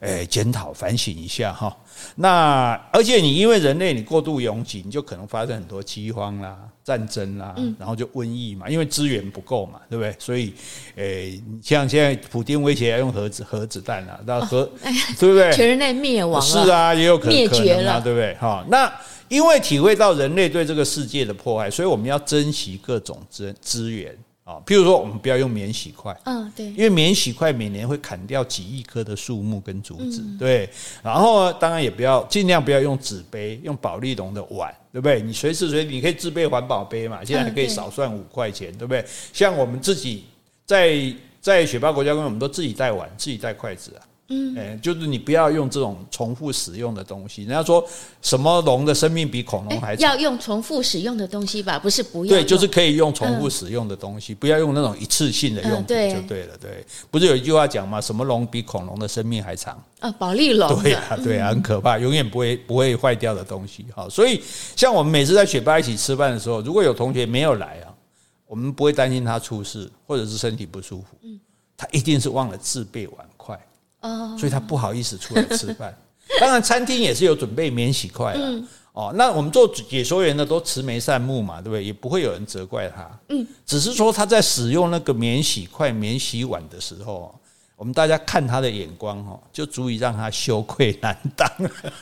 [0.00, 1.74] 诶，检讨反省一下哈。
[2.14, 10.14] 那而且你因为人类你过度拥挤，你就可能发生很多饥荒啦、战争啦，然后就瘟疫嘛，因为资源不够嘛，对不对？
[10.18, 10.52] 所以，
[10.96, 14.70] 诶，像现在普丁威胁要用核子核子弹了，那核
[15.18, 15.50] 对不对？
[15.54, 18.34] 全人类灭亡是啊，也有可能灭绝了，对不对？
[18.34, 18.92] 哈，那
[19.28, 24.14] 因为体会到人类对这个世界的迫害，所以我们要珍惜各种资资源。
[24.44, 30.68] 啊，譬如说，我们不要用免洗筷，嗯，对，因为免洗筷每年会砍掉几亿棵的树木跟竹子，对。
[31.02, 35.22] 然后当然也不要尽量不要用纸杯，用保丽龙的碗，对不对？
[35.22, 39.02] 你随时随地你可以自备环保杯嘛，现在还可以少算五块钱，对不对？
[39.32, 40.24] 像我们自己
[40.66, 44.04] 在在雪豹国家公园，我们都自己带碗，自己带筷子啊。
[44.28, 47.42] 嗯，哎，就是你不要用这种重复使用的东西。
[47.42, 47.86] 人家说
[48.22, 51.78] 什么龙的生命比恐龙还长，要用重复使用的东西吧？
[51.78, 52.30] 不是不要？
[52.30, 56.56] 对，就是可以用重复使用的东西，不要用那种一次性的用品就对了。
[56.58, 58.00] 对，不是有一句话讲吗？
[58.00, 59.82] 什么龙比恐龙的生命还长？
[60.00, 60.82] 啊，保利龙。
[60.82, 63.84] 对啊，对啊，很可怕，永远不会不会坏掉的东西。
[63.94, 64.40] 好，所以
[64.74, 67.92] 像我们每次在雪霸一起吃饭的时候，如果有同学没有来啊，
[68.46, 71.08] 我们不会担心他出事或者是身体不舒服。
[71.22, 71.38] 嗯，
[71.76, 73.58] 他一定是忘了自备碗筷。
[74.38, 75.96] 所以他不好意思出来吃饭。
[76.40, 78.62] 当然，餐厅也是有准备免洗筷的。
[78.92, 81.84] 哦，那我们做解说员的都慈眉善目嘛，对不对？
[81.84, 83.10] 也不会有人责怪他。
[83.28, 87.34] 嗯，只是说他在使用那个免洗筷、免洗碗的时候，
[87.76, 91.48] 我们大家看他的眼光哦，就足以让他羞愧难当。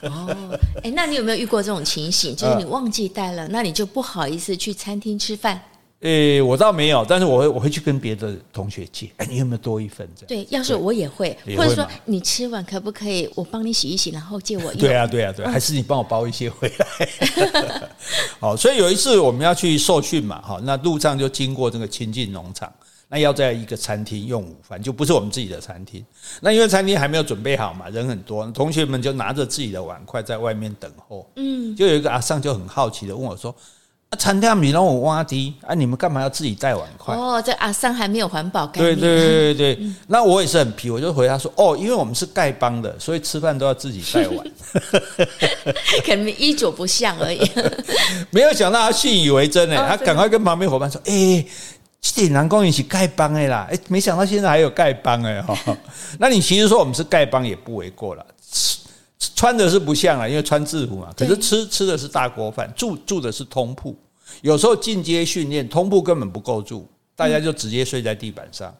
[0.12, 2.36] 哦，哎，那你有没有遇过这种情形？
[2.36, 5.60] 就是你忘记带了，那你就不好意思去餐厅吃饭。
[6.02, 9.06] 诶、欸，我倒没有，但是我会我会去跟别的同学借。
[9.18, 10.08] 哎、欸，你有没有多一份？
[10.16, 14.76] 这样对，要是我也会，或者说你吃完可不可以我帮你洗一洗，然后借我用？
[14.76, 17.08] 对啊，对啊，对，还是你帮我包一些回来。
[18.40, 22.72] 好，所以有一次我们要去受训嘛，哈，那路上就经过这个清境农场，
[23.08, 26.04] 那要在一个餐厅用午饭，就不是我们自己的餐厅。
[26.40, 31.30] 那因为餐厅还没有准备好嘛，人很多，同学们就拿着自己的碗筷在外面等候。
[31.36, 33.54] 嗯，就有一个阿尚就很好奇的问我说。
[34.16, 35.74] 餐厅里让我挖地啊！
[35.74, 37.14] 你们干嘛要自己带碗筷？
[37.14, 38.98] 哦，这阿三还没有环保概念。
[38.98, 44.46] 对对对对对，嗯、那我也是很皮，我就回答说：哦，因为我们是丐帮的，所以吃饭都要自己带碗。
[46.04, 47.40] 可能衣着不像而已。
[48.30, 51.44] 没有想到他信以为真呢，他赶快跟旁边伙伴说：哎，
[52.00, 53.66] 这点南公园是丐帮的啦！
[53.70, 55.56] 哎，没想到现在还有丐帮哎哈。
[56.18, 58.26] 那你其实说我们是丐帮也不为过了。
[59.36, 61.08] 穿的是不像啊，因为穿制服嘛。
[61.16, 63.96] 可是吃吃的是大锅饭，住住的是通铺，
[64.40, 68.74] 有时候进阶训练，通铺根本不够住，大家就直接睡在地板上。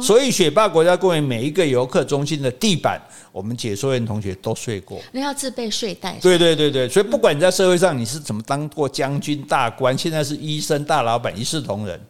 [0.00, 3.00] 所以，雪霸国家公园每一个游客中心的地板，
[3.32, 5.00] 我们解说员同学都睡过。
[5.10, 6.16] 那要自备睡袋。
[6.22, 12.00] 对对对对，所以不管你在社会上你是怎么当过将军、大官，现在是医生、大老板，一视同仁。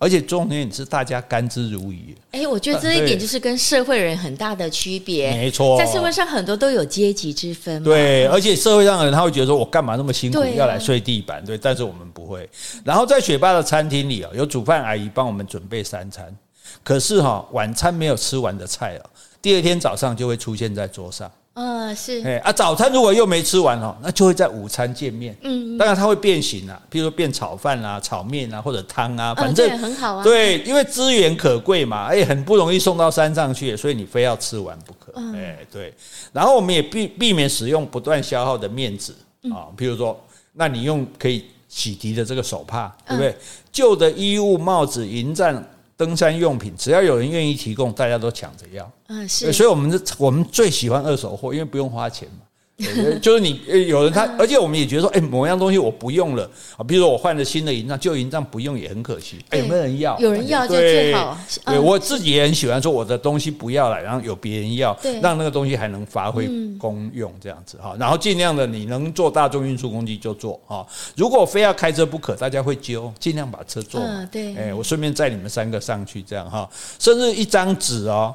[0.00, 2.16] 而且重点你是大家甘之如饴。
[2.30, 5.30] 哎，我觉得这一点就是跟社会人很大的区别。
[5.32, 7.84] 没错，在社会上很多都有阶级之分。
[7.84, 11.44] 对，而且社会上的人他会觉得说，我干嘛那么辛苦要来睡地板？
[11.44, 12.48] 对，但是我们不会。
[12.82, 16.34] 然后在雪霸的餐厅里啊，有煮饭阿姨帮我们准备三餐。
[16.82, 19.04] 可是哈，晚餐没有吃完的菜啊，
[19.42, 21.30] 第二天早上就会出现在桌上。
[21.54, 22.22] 嗯，是。
[22.24, 25.36] 哎啊，早餐如果又没吃完哦，那就会在午餐见面。
[25.42, 30.24] 嗯，当然它会变形啊，譬如说变炒饭啊、炒面啊或者汤啊，反正很好啊。
[30.24, 35.12] 对，因为资源可贵嘛，哎，很不容易送到山上去，所以你非要吃完不可。
[35.34, 35.92] 哎，对。
[36.32, 39.12] 然后我们也避避免使用不断消耗的面纸
[39.52, 40.18] 啊，譬如说，
[40.52, 43.36] 那你用可以洗涤的这个手帕，对不对？
[43.72, 45.62] 旧的衣物、帽子、营帐。
[46.00, 48.90] 登山用品，只要有人愿意提供，大家都抢着要。
[49.08, 49.52] 嗯，是。
[49.52, 52.46] 所以，我们我们最喜欢二手货，因为不用花钱嘛。
[53.20, 59.38] 就是你有人他，而且我们也觉得说，哎，某样东西我不用了啊，比如说我换了新的营帐，旧营帐不用也很可惜。
[59.50, 60.18] 哎，有没有人要？
[60.18, 61.38] 有人要就最好。
[61.66, 67.94] 对，我自己也很喜欢说我的东西不要了，然后有别人要，让那个东西还能发挥功用这样子哈。
[67.98, 70.86] 然后尽量的你能坐大众运输工具就坐哈。
[71.16, 74.00] 如果非要开车不可，大家会揪，尽量把车坐。
[74.00, 74.56] 嗯，对。
[74.56, 76.68] 哎，我顺便载你们三个上去这样哈。
[76.98, 78.34] 甚至一张纸哦。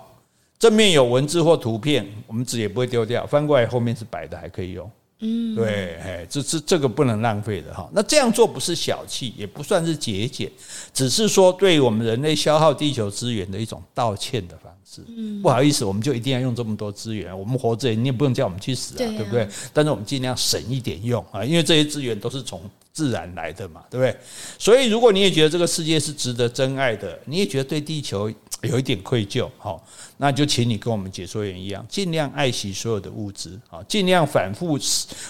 [0.57, 4.89] 正面有文字或图片，我们纸也不会丢掉，翻过来后面是白的，还可以用。
[5.19, 7.89] 嗯，对，哎，这这这个不能浪费的哈。
[7.93, 10.51] 那这样做不是小气，也不算是节俭，
[10.93, 15.01] 只是说对我们人类消耗地球资源的一种道歉的方式。
[15.07, 19.47] 嗯，不好意思，我们就一定要用这么多资源，我们活着你也不用叫我们去死啊，对不对？
[19.73, 24.15] 但是我们尽量省一点用啊，因为这些资源都是从自然来的嘛，对不对？
[24.59, 28.31] 所以如果你也觉得这个世界是值得珍爱的，你也觉得对地球
[28.63, 29.83] 有一点愧疚，好。
[30.17, 34.79] 那就请你跟我们解说员一样，尽量爱惜所有的物质啊，尽量反复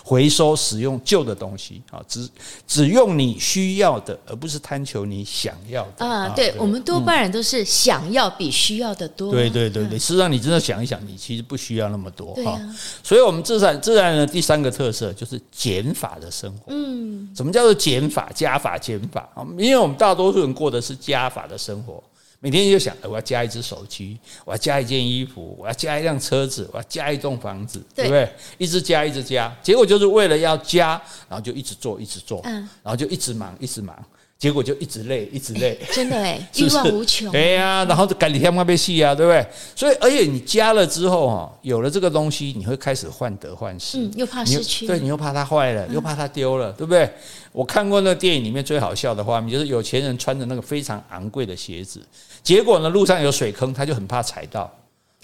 [0.04, 2.30] 回收使用旧的东西啊，只
[2.68, 6.30] 只用你需要的，而不是贪求你想要的啊。
[6.36, 9.32] 对，我们多半人都是想要比需要的多。
[9.32, 12.62] 对对对对，事实上你真的想一想，你其实不需要那么多哈。
[13.04, 16.66] 所以，我们自然自然的第三个特色就是减法的生活。
[16.68, 18.30] 嗯，什么叫做减法？
[18.36, 19.42] 加法减法啊？
[19.58, 22.04] 因为我们大多数人过的是加法的生活。
[22.46, 28.30] 每天就想，我要加一只手机，我要加一件衣服，我要加一辆车子，我要加一栋房子，对不对？
[28.60, 30.90] 一直加，一直加，结果就是为了要加，
[31.28, 32.54] 然后就一直做，一直做，嗯，
[32.84, 33.98] 然后就一直忙，一直忙。
[34.38, 37.32] 结果就一直累，一直累， 真的 哎，欲望无穷。
[37.32, 39.44] 对呀，然后就赶紧天妈被戏啊，对不对？
[39.74, 47.10] 所以，而且你加了之后哈，有了这个东西，你会开始患得患失，嗯，又怕失去，对，你又怕它坏了，又怕它丢了，对不对？
[47.54, 52.02] 我看过那个电影里面最好笑的画面，就是有钱人穿着那个非常昂贵的鞋子，
[52.46, 54.72] 结果呢，路上有水坑，他就很怕踩到。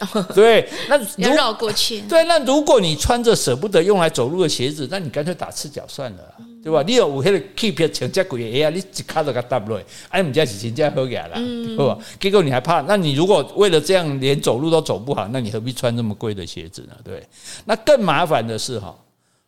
[0.33, 2.01] 对，那要绕过去。
[2.09, 6.81] 对，那如果你穿着舍不得用来走路的鞋子，那你干脆打赤脚算了，对吧？
[6.81, 9.79] 你有五黑的 keep 请加贵哎呀，你一卡都给搭不落，
[10.09, 11.95] 哎，我们家是全家喝给啦，对吧？
[12.19, 12.81] 结果你还怕？
[12.81, 16.95] 那你如果为了这样连走路都走不好，那你何必穿这么贵的鞋子呢？
[17.03, 17.23] 对，
[17.65, 18.97] 那更麻烦的是哈，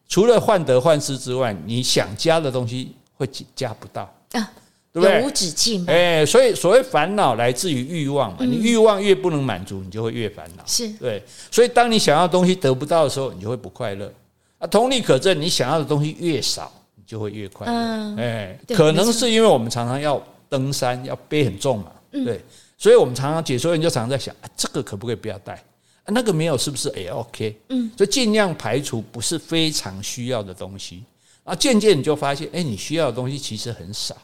[0.07, 4.51] 除了患得患失之外，你想加的东西会加不到啊。
[4.93, 5.17] 对不对？
[5.17, 5.83] 永无止境。
[5.87, 10.63] 哎，所以所谓烦恼来自于欲望嘛，你欲望越不能满足，你就会越烦恼。
[10.67, 14.13] 是对，所以当你想要的东西得不到的时候，你就会不快乐。
[14.59, 18.15] 啊，同理可证，你想要的东西越少，你就会越快乐。
[18.17, 22.39] 哎，可能是因为我们常常要登山，要背很重嘛，对，
[22.77, 25.61] 所以我们常常解说员就常常在想，这个可不可以不要带？
[26.05, 27.57] 那个没有是不是也 OK？
[27.69, 31.03] 嗯，所以尽量排除不是非常需要的东西。
[31.45, 34.15] 啊，渐渐你就发现，哎，你需要的东西其实很少。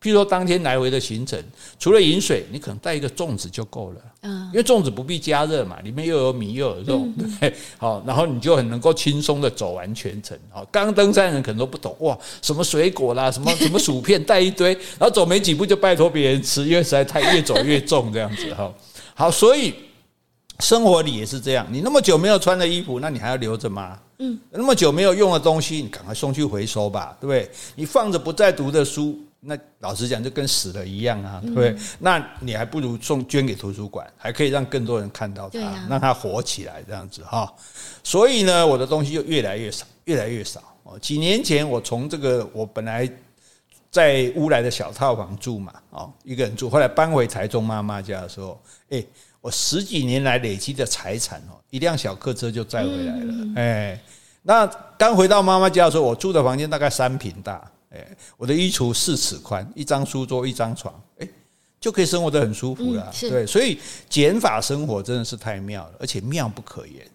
[0.00, 1.42] 譬如说，当天来回的行程，
[1.78, 4.00] 除了饮水，你可能带一个粽子就够了。
[4.22, 7.54] 嗯，因为粽子不必加热嘛，里面又有米又有肉，对不对？
[7.78, 10.38] 好，然后你就很能够轻松的走完全程。
[10.50, 18.72] 好，刚登山人可能都不懂哇，什么水果啦，什么 什么薯片带一堆，然后走没几步就拜托别人吃，因为实在太越走越重这样子哈。
[19.14, 19.74] 好，所以
[20.60, 23.98] 生活里也是这样，你那么久没有穿的衣服，那你还要留着吗？
[24.18, 27.50] 嗯，那么久没有用的东西，你赶快送去回收吧，对不对？
[27.74, 29.18] 你放着不再读的书。
[29.46, 31.76] 那老实讲，就跟死了一样啊，对不对？
[32.00, 37.50] 那你还不如送捐给图书馆，还可以让更多人看到它，让它活起来这样子哈。
[38.02, 40.60] 所以呢，我的东西就越来越少，越来越少。
[40.82, 43.08] 哦，几年前我从这个我本来
[43.90, 49.04] 在乌来的小套房住嘛，哦，一个人住，后来搬回台中妈妈家的时候，哎，
[49.40, 53.34] 我十几年来累积的财产哦，一辆小客车就载回来了。
[53.56, 54.00] 哎，
[54.42, 54.66] 那
[54.98, 57.70] 刚回到妈妈家的时候，我住的房间大概三坪大。
[57.96, 61.28] 哎，我的衣橱四尺宽，一张书桌，一张床，哎，
[61.80, 63.12] 就可以生活得很舒服了。
[63.22, 63.78] 嗯、对，所以
[64.08, 67.06] 减法生活真的是太妙了，而且妙不可言。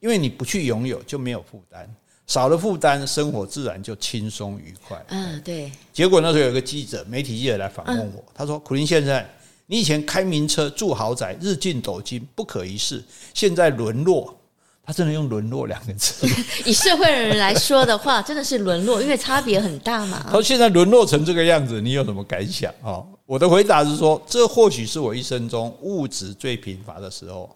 [0.00, 1.86] 因为你不去拥有，就没有负担，
[2.26, 5.04] 少了负担，生活自然就轻松愉快。
[5.08, 5.70] 嗯，对。
[5.92, 9.22] 结果那时候有个记者，媒体记者来访问我，他说：“苦林先生，
[9.66, 14.34] 你以前开名车，住豪宅，日进斗金，不可一世，现在沦落。”
[14.84, 16.26] 他真的用“沦落”两个字。
[16.64, 20.22] 以社会人来说的话， 真的是沦落，因为差别很大嘛。
[20.24, 27.54] 他说：“现在沦落成这个样子，你有什么感想？”啊，我的回答是说：“这或许是我一生中物质最贫乏的时候。”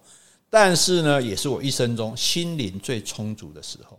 [0.48, 3.98] 但是呢，也是我一生中心灵最充足的时候。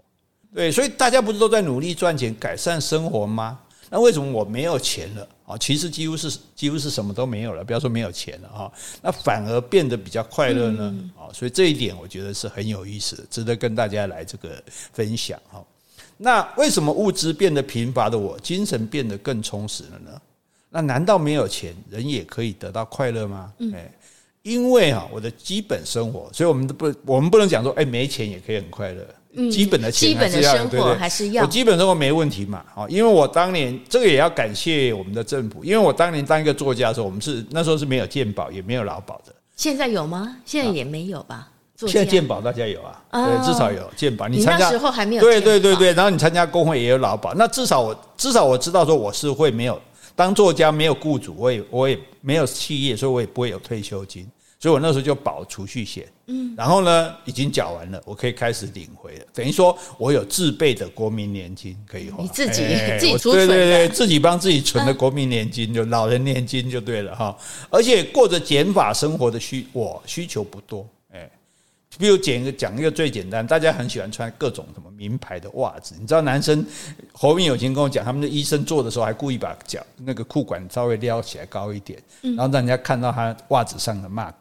[0.53, 3.59] 对，所以大家不是都在努力赚钱改善生活吗？
[3.95, 5.58] 那为什么我没有钱了啊？
[5.58, 8.69] 其实几乎是几乎是什么都没有了，不要说没有钱了哈，
[9.01, 10.93] 那反而变得比较快乐呢？
[11.17, 15.65] 啊，所以这一点我觉得是很有意思的，值得跟大家来这个分享哈。
[16.17, 20.21] 那为什么物质变得贫乏的我，精神变得更充实了呢？
[20.69, 23.53] 那难道没有钱，人也可以得到快乐吗？
[23.60, 23.73] 嗯。
[24.41, 29.08] 因为啊，我的基本生活，所以我们都不，我们不能讲说，哎，没钱也可以很快乐。
[29.52, 31.43] 基本的钱还是要，对对，还是要。
[31.43, 39.34] 我基本生活没问题嘛，啊，因为我当年这个也要感谢我们的政府，因为我当年当一个作家的时候，我们是那时候是没有健保，也没有劳保的。
[39.56, 40.38] 现在有吗？
[40.45, 41.50] 现在也没有吧？
[41.78, 44.30] 现在健保大家有啊，对，至少有健保。
[44.30, 45.21] 你参加那时候还没有？
[45.21, 49.78] 对对对对，然后你参加工会也有劳保，那至少我至少我知道说我是会没有
[50.15, 54.26] 当作家没有雇主，我也我也没有企业，所以我也不会有退休金。
[54.57, 59.25] 所以我那时候就保储蓄险，嗯，然后呢，已经缴完了，我可以开始领回了。
[59.33, 62.63] 等于说我有自备的国民年金可以花，你自己
[62.97, 67.37] 自己储存，对对对，自己帮自己存的国民年金，就老人年金就对了哈。
[67.69, 70.87] 而且过着减法生活的需我需求不多，哎，
[71.97, 76.65] 比如讲一个讲一个最简单，大家很喜欢穿各种什么名牌的袜子，你知道男生
[77.13, 84.34] 侯明有情跟我讲，他们的医生做的时候还故意把脚那个裤管稍微撩起来高一点，然后让人家看到他袜子上的 mark。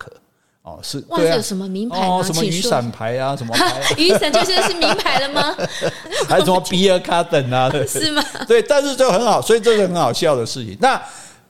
[0.62, 2.22] 哦，是袜子有什么名牌吗？
[2.22, 3.36] 什么雨伞牌啊？
[3.36, 3.82] 什么牌？
[4.02, 5.54] 雨伞就是是名牌了吗？
[6.26, 7.70] 还有什么比尔卡登啊？
[7.86, 8.24] 是吗？
[8.48, 10.74] 对，但是就很好，所以这是很好笑的事情。
[10.80, 10.98] 那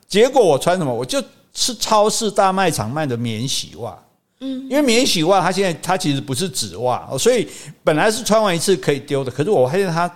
[0.08, 0.92] 结果我穿什么？
[0.92, 3.96] 我就是超市大卖场卖的免洗袜。
[4.44, 7.48] 嗯，因为免洗袜它现在它其实不是纸袜，所以
[7.82, 9.30] 本来是穿完一次可以丢的。
[9.30, 10.10] 可是我发现它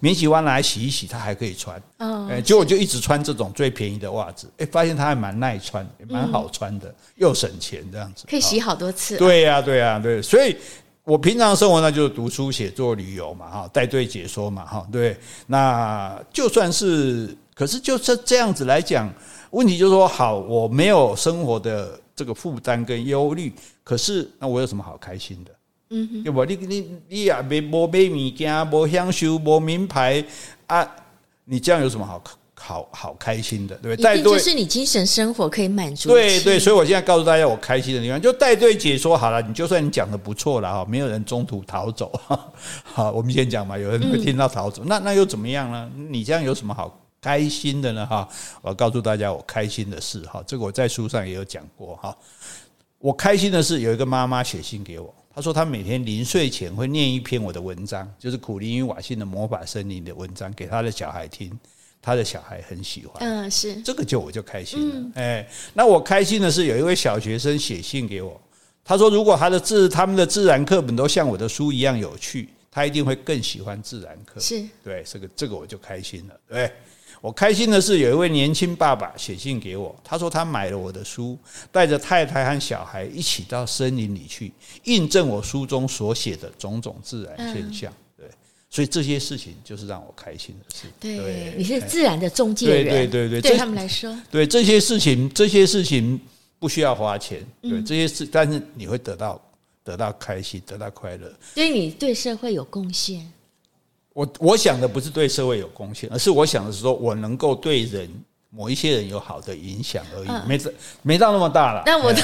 [0.00, 1.80] 免洗袜拿来洗一洗，它还可以穿。
[1.98, 8.24] 嗯，结果我就一直穿这种最便宜的袜子，哎，发现它还蛮耐穿，也蛮好穿的，又省钱这样子。
[8.28, 9.16] 可以洗好多次。
[9.16, 10.20] 对呀，对呀，对。
[10.20, 10.56] 所以
[11.04, 15.16] 我平常生活呢，就是读书、写作、旅游嘛，哈，带队解说嘛，哈，对。
[15.46, 19.08] 那就算是，可是就是这样子来讲，
[19.50, 22.00] 问题就是说，好，我没有生活的。
[22.18, 23.52] 这个负担跟忧虑，
[23.84, 25.52] 可是那我有什么好开心的？
[25.90, 26.44] 嗯哼，对不？
[26.44, 30.24] 你你你也没没买物件，没享受，没名牌
[30.66, 30.84] 啊，
[31.44, 32.20] 你这样有什么好
[32.56, 33.76] 好好开心的？
[33.76, 34.02] 对不对？
[34.02, 36.08] 带队就是你精神生活可以满足。
[36.08, 39.40] 对对，所以我现在告诉大家，我开心的地方就带队解说好了。
[39.40, 42.12] 你就算你讲的不错了哈，没有人中途逃走。
[42.82, 45.88] 好，我们先讲嘛，有人会听到逃走，那那又怎么样呢？
[46.10, 47.00] 你这样有什么好？
[47.20, 48.28] 开心的呢哈，
[48.62, 52.16] 我要告诉大家我开心的事哈，这个我在书上也有讲过哈。
[52.98, 61.56] 我开心的是有一个妈妈写信给我，她说她每天临睡前会念一篇我的文章，就是苦林与瓦信的魔法森林的文章给她的小孩听，
[62.02, 63.14] 她的小孩很喜欢。
[63.20, 65.10] 嗯，是这个就我就开心了。
[65.14, 68.40] 哎，那我开心的是有一位小学生写信给我，
[68.84, 74.40] 他说如果他的自他们的自然课本都像我的书一样有趣，他一定会更喜欢自然课。
[74.40, 76.40] 是对这个这个我就开心了。
[76.48, 76.70] 对。
[77.20, 81.36] 我开心的是，有一位年轻爸爸写信给我，他说他买了我的书，
[81.72, 84.52] 带着太太和小孩一起到森林里去，
[84.84, 87.92] 印证我书中所写的种种自然现象。
[88.16, 88.24] 对，
[88.70, 90.86] 所以这些事情就是让我开心的事。
[91.00, 92.84] 对，你是自然的中介人。
[92.84, 96.20] 对对对，对他们来说，对这些事情，这些事情
[96.60, 97.44] 不需要花钱。
[97.62, 99.42] 对这些事，但是你会得到
[99.88, 101.32] 得到开心，得到快乐。
[101.54, 103.26] 所以你对社会有贡献。
[104.12, 108.06] 我我想的不是对社会有贡献，而是我想的是说我能够对人
[108.50, 110.60] 某一些人有好的影响而已，没
[111.02, 111.82] 没到那么大了。
[111.86, 112.22] 但我的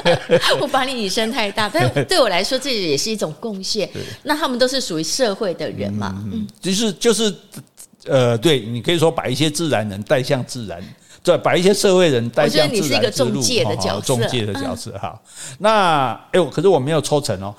[0.60, 3.90] 我把你引申太大，但 对我来说这也是一种贡献。
[4.22, 6.14] 那他们都是属于社会的人嘛？
[6.32, 7.34] 嗯，就是就是
[8.06, 10.82] 呃，对你可以说把一些自然人带向自然，
[11.22, 12.84] 对，把一些社会人带向自然之路。
[12.84, 15.20] 我觉得你是一个中介的角色，中介的角色哈。
[15.58, 17.54] 那哎呦，可是我没有抽成哦。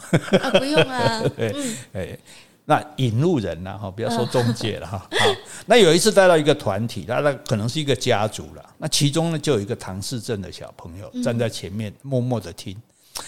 [0.58, 1.24] 不用啊。
[1.38, 1.56] 对，
[1.94, 2.18] 哎。
[2.66, 4.98] 那引路人呐，哈，不要说中介了哈。
[4.98, 8.64] 好，那有一次带到一个团体，那那可能是一个家族了。
[8.78, 12.74] 那其中呢，就有一个唐氏症的小朋友站在前面，默默的听。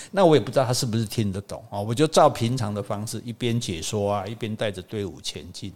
[0.09, 1.77] 那我也不知道他是不是听得懂啊。
[1.77, 5.73] 我就照平常的方式，一边解说啊，一边带着队伍前进。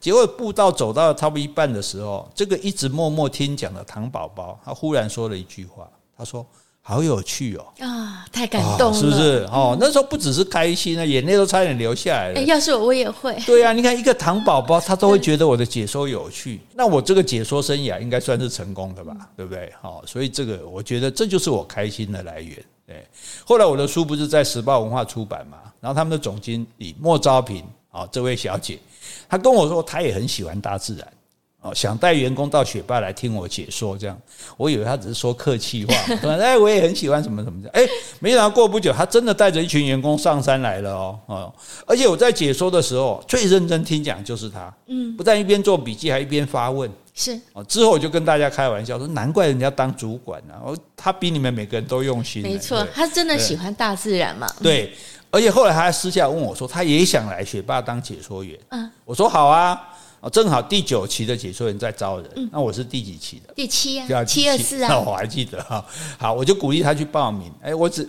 [0.00, 6.46] 结果步道走到差不多一半的时候，这个一直默默听讲的唐宝宝，他忽然说了一句话，他说。
[6.82, 7.66] 好有趣哦！
[7.80, 9.46] 啊，太感动了，是不是？
[9.52, 12.42] 哦，那时候不只是开心啊，眼泪都差点流下来了。
[12.44, 13.38] 要是我，我也会。
[13.46, 19.14] 对啊，你看一个唐宝宝，他都会觉得我的解说有趣， 那我这个解说生涯应该算是成功的吧？
[19.36, 19.70] 对不对？
[19.80, 22.56] 好，所以这个我觉得这就是我开心的来源。
[22.86, 23.06] 对，
[23.44, 25.58] 后来我的书不是在时报文化出版嘛？
[25.80, 28.78] 然后他们的总经理莫昭平啊，这位小姐，
[29.28, 31.06] 她跟我说，她也很喜欢大自然。
[31.62, 34.18] 哦，想带员工到雪霸来听我解说，这样，
[34.56, 35.94] 我以为她只是说客气话。
[36.40, 37.68] 哎，我也很喜欢什么什么的。
[37.70, 37.86] 哎，
[38.18, 41.18] 没想到过不久，她真的带着一群员工上山来了哦。
[41.26, 41.54] 哦，
[41.86, 44.74] 而且我在解说的时候，最认真听讲就是她。
[44.86, 46.90] 嗯，不但一边做笔记，还一边发问。
[47.12, 47.38] 是。
[47.52, 50.54] 哦，之后我就跟大家开玩笑说，难怪人家当主管呢。
[50.64, 52.40] 哦，他比你们每个人都用心。
[52.40, 54.50] 没错，他真的喜欢大自然嘛。
[54.62, 54.94] 对，
[55.30, 58.58] 而且后来他还私下问我说，他也想来学霸当解说员。
[58.70, 59.80] 嗯，我说好啊。
[60.22, 63.54] 哦，正好第九期的解说员在招人，嗯、那我是第几期的？
[63.54, 64.88] 第七啊，七二四啊。
[64.90, 65.82] 那 我还记得哈。
[66.18, 67.50] 好，我就鼓励他去报名。
[67.62, 68.06] 哎，我只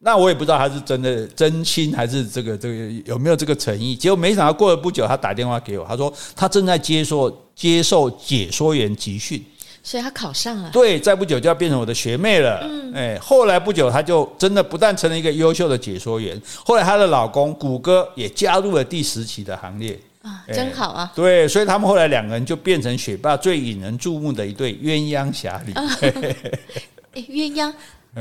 [0.00, 3.96] 那我也不知道他是真的真心还是这个这个有没有这个诚意。
[3.96, 9.42] 结果没想到过了不久，他打电话给我，他说他正在接受接受解说员集训，
[9.86, 10.68] 所以他考上了。
[10.72, 12.58] 对，再不久就要变成我的学妹了。
[12.64, 19.96] 嗯，哎，后来不久他就真的不但成了一个优秀的解说员，后来她的老公谷歌也加入了第十期的行列。
[20.22, 21.12] 啊，真好啊！
[21.14, 25.72] 对，所以他们后来两个人就变成雪霸最引人注目的一对鸳鸯侠侣。
[27.14, 27.72] 哎，鸳鸯。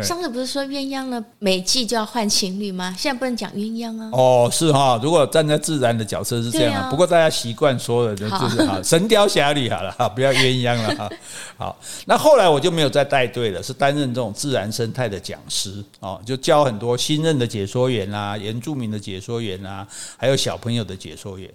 [0.02, 2.94] 上次不是说鸳鸯呢，每季就要换情侣吗？
[2.98, 4.10] 现在不能讲鸳鸯啊。
[4.12, 5.00] 哦，是哈。
[5.02, 11.10] 如果站在自然的角色是这样，啊、不过大家习惯说的就是哈，神雕侠侣好了哈，不要鸳鸯了哈。
[11.58, 19.88] 好，那后来我就没有再带队了，是担任这种自然生态的讲师哦，就教很多新任的解说员啊，原住民的解说员啊，
[20.18, 21.50] 还有小朋友的解说员。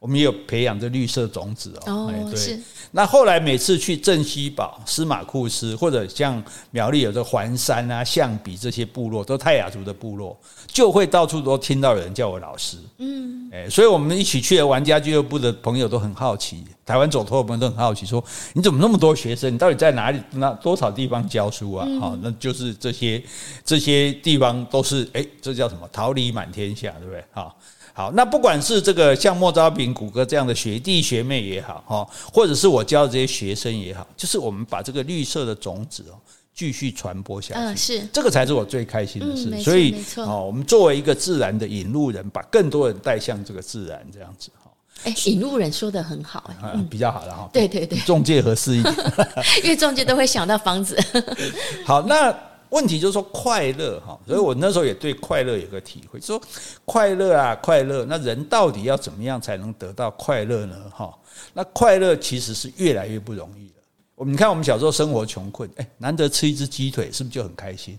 [0.00, 2.58] 我们也有培养这绿色种子哦，哎，对。
[2.92, 6.40] 那后来每次去镇西堡、司马库斯，或者像
[6.70, 10.38] 苗栗有这环山啊、象鼻这些部落，都泰雅族的部落，
[10.68, 12.76] 就会到处都听到有人叫我老师。
[12.98, 19.52] 嗯，哎，所以我们一起去的玩家俱乐部的朋友都很好奇，台湾走脱的朋友都很好奇，说你怎么那么多学生？
[19.52, 20.22] 你到底在哪里？
[20.30, 21.86] 那多少地方教书啊？
[21.98, 23.20] 好，那就是这些
[23.64, 25.88] 这些地方都是哎，这叫什么？
[25.92, 27.24] 桃李满天下，对不对？
[27.32, 27.58] 好。
[27.98, 36.14] 好，那不管是这个像莫昭平、谷歌这样的学弟学妹也好，哈，或者是我教的这些学生也好，就是我们把这个绿色的种子哦，
[36.54, 39.50] 继续传播下去，嗯，是这个才是我最开心的事。
[39.60, 44.70] 所以，哦，我们作为一个自然的引路人，把更多人带向这个自然，这样子哈。
[45.02, 47.50] 哎，引路人说的很好，哎，比较好了哈。
[47.52, 48.94] 对对对，中介合适一点，
[49.64, 50.96] 因为中介都会想到房子。
[51.84, 52.32] 好，那。
[52.70, 56.40] 问题就是说快乐哈，所以我那时候也对快乐有个体会，说
[56.84, 60.76] 快乐啊快乐，那人到底要怎么样才能得到快乐呢？
[60.94, 61.16] 哈，
[61.52, 63.74] 那快乐其实是越来越不容易了。
[64.14, 67.98] 我们看，我们小时候生活穷困，哎，难得吃一只鸡腿，是不是就很开心？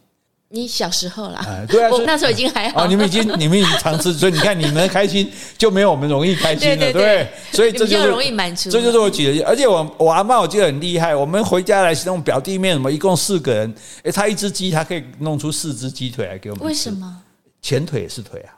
[0.51, 2.83] 你小时候啦，哎，对啊，我那时候已经还好。
[2.83, 7.27] 哦，你们已经你们已经尝试，所以你看你们开心就没有我们容易开心了，对不对？
[7.51, 8.71] 所以这就是容易满足。
[8.71, 13.71] 这就是我举的，而且我我阿嬷我记得很厉害，我们回家来那种表弟妹什么，一共四个人，
[14.03, 16.65] 哎，他一只鸡，他可以弄出四只鸡腿来给我们。
[16.65, 17.21] 为什么？
[17.61, 18.57] 前腿也是腿啊。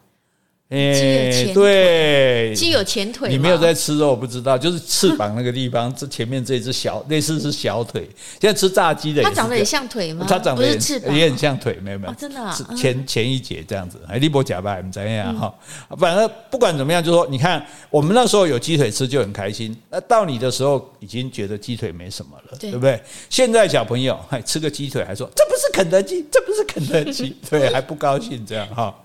[0.72, 8.09] 哎，对，鸡有前腿，你没有在吃肉，我不知道，就是翅膀那个地方，这前面这只小，类似是小腿。
[8.39, 10.26] 现在吃炸鸡的，它长得也像腿吗？
[10.30, 10.72] 它长得也
[11.13, 15.53] 也很像腿，没有没有，真的啊，前前一节这样子，哎，立波假吧，我们怎样哈？
[15.99, 22.72] 反正不管怎么样，就说你看，我们那时候有鸡腿吃就很开心，那到你的时候已经觉得鸡腿没什么了，对。
[22.72, 22.97] 不对？
[23.30, 28.95] 现在小朋友还吃个鸡腿还说这不是肯德基，这不是肯德基， 对，还不高兴这样哈。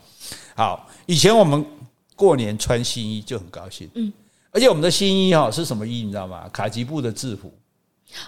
[0.57, 0.89] 好。
[1.07, 1.65] 以前我们
[2.17, 4.13] 过年穿新衣就很高兴，嗯，
[4.51, 6.49] 而且我们的新衣哈是什么衣你知道吗？
[6.53, 7.53] 卡其布的制服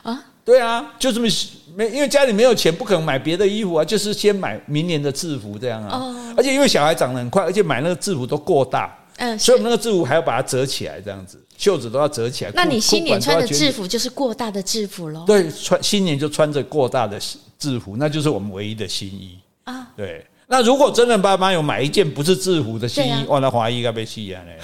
[0.02, 1.26] 啊，对啊，就这么
[1.74, 5.98] 没，因为家里没有钱，不可能买别的衣服啊，就是先买明年的制服这样啊。
[5.98, 12.52] 哦，而且因为小孩长得很快，而且买那个制服都过大，嗯，所以我们那个制服还要把它折起来，这样子袖子都要折起来。
[12.54, 15.24] 那你新年穿的制服就是过大的制服喽？
[15.26, 17.18] 对，穿新年就穿着过大的
[17.58, 20.24] 制服，那就是我们唯一的新衣啊，对。
[20.50, 24.58] 那如果真的爸妈有买一件不是制服的新衣，哇，那华衣该被戏啊嘞。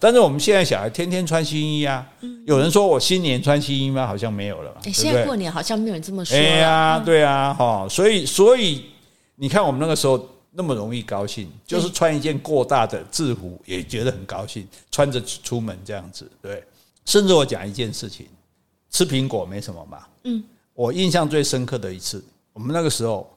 [0.00, 2.04] 但是我们现在小孩天天穿新衣啊。
[2.46, 4.04] 有人说我新年穿新衣吗？
[4.08, 4.76] 好像没有了。
[4.84, 6.36] 哎，现在过年好像没有人这么说。
[6.36, 8.86] 哎呀，对啊，哈，所以所以
[9.36, 16.60] 你看我们那个时候那么容易高兴，就是穿一件过大的制服也觉得很高兴，穿着出门这样子，对。
[17.04, 18.26] 甚至我讲一件事情，
[18.90, 19.98] 吃苹果没什么嘛。
[20.24, 20.42] 嗯。
[20.74, 23.32] 我印象最深刻的一次，我们那个时候。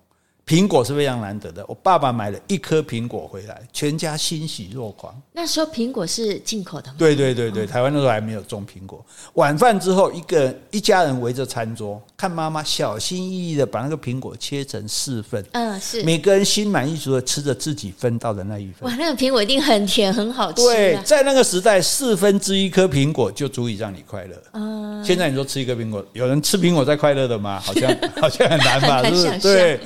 [0.46, 1.66] 苹果是非常难得的。
[1.68, 5.16] 我爸爸买了一颗苹果回来，全家欣喜若狂。
[5.32, 6.96] 那时候苹果是进口的吗？
[6.98, 9.04] 对对对对，台湾那时候还没有种苹果。
[9.36, 15.46] 晚饭之后，一个一家人围着餐桌，看妈妈小心翼翼的把那个苹果切成四份。
[15.52, 18.90] 嗯，是每个人心满意足的吃着自己分到的那一份。
[18.90, 20.66] 哇，那个苹果一定很甜，很好吃啊。
[20.66, 24.42] 对，在那个时代，四分之一颗苹果就足以让你快乐。
[24.54, 27.60] 嗯，现在你说吃一个苹果，有人吃苹果在快乐的吗？
[27.64, 29.04] 好像好像很难吧？
[29.04, 29.40] 是不是？
[29.40, 29.80] 对。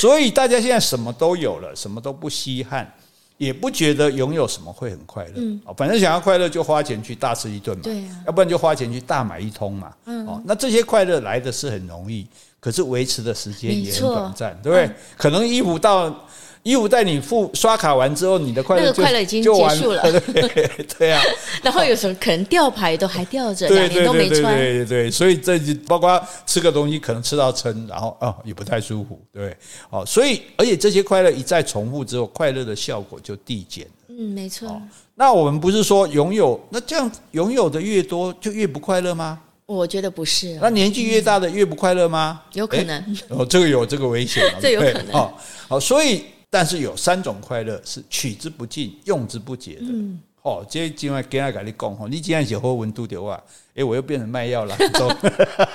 [0.00, 2.92] 所以大家现在什么都有了，什么都不稀罕，
[3.36, 5.32] 也不觉得拥有什么会很快乐。
[5.36, 7.82] 嗯，反正想要快乐就花钱去大吃一顿嘛。
[7.82, 9.92] 对啊，要不然就花钱去大买一通嘛。
[10.06, 12.26] 嗯，哦，那这些快乐来的是很容易，
[12.60, 14.90] 可是维持的时间也很短暂，对不对？
[15.16, 16.26] 可能衣服到。
[16.64, 20.02] 衣服在你付刷卡完之后，你的快乐那个快乐已经结束了，
[20.32, 21.22] 对对啊。
[21.62, 29.54] 然后有时候可能吊牌都还吊着，两年都没穿，对对对，所以这就包括吃个东西可能吃到撑，然后哦也不太舒服，对
[29.90, 33.86] 哦，所以而且这些快乐一再重复之后，快乐的效果就递减。
[34.08, 34.80] 嗯，没错。
[35.16, 39.38] 那我们不是说拥有那这样拥有的越多就越不快乐吗？
[39.66, 40.58] 我觉得不是。
[40.62, 42.40] 那年纪越大的越不快乐吗？
[42.54, 43.16] 有可能。
[43.28, 45.12] 哦，这个有这个危险， 这有可能。
[45.12, 45.30] 哦，
[45.68, 46.24] 好，所以。
[46.54, 49.86] 但是有三种快乐是取之不尽、用之不竭的。
[49.88, 53.42] 嗯，哦，这今晚跟大家讲哦，你今天写好温度的话，
[53.74, 54.76] 哎，我又变成卖药了，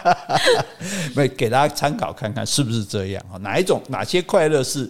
[1.14, 3.22] 没给大家参考看看是不是这样？
[3.30, 4.90] 哈，哪一种、哪些快乐是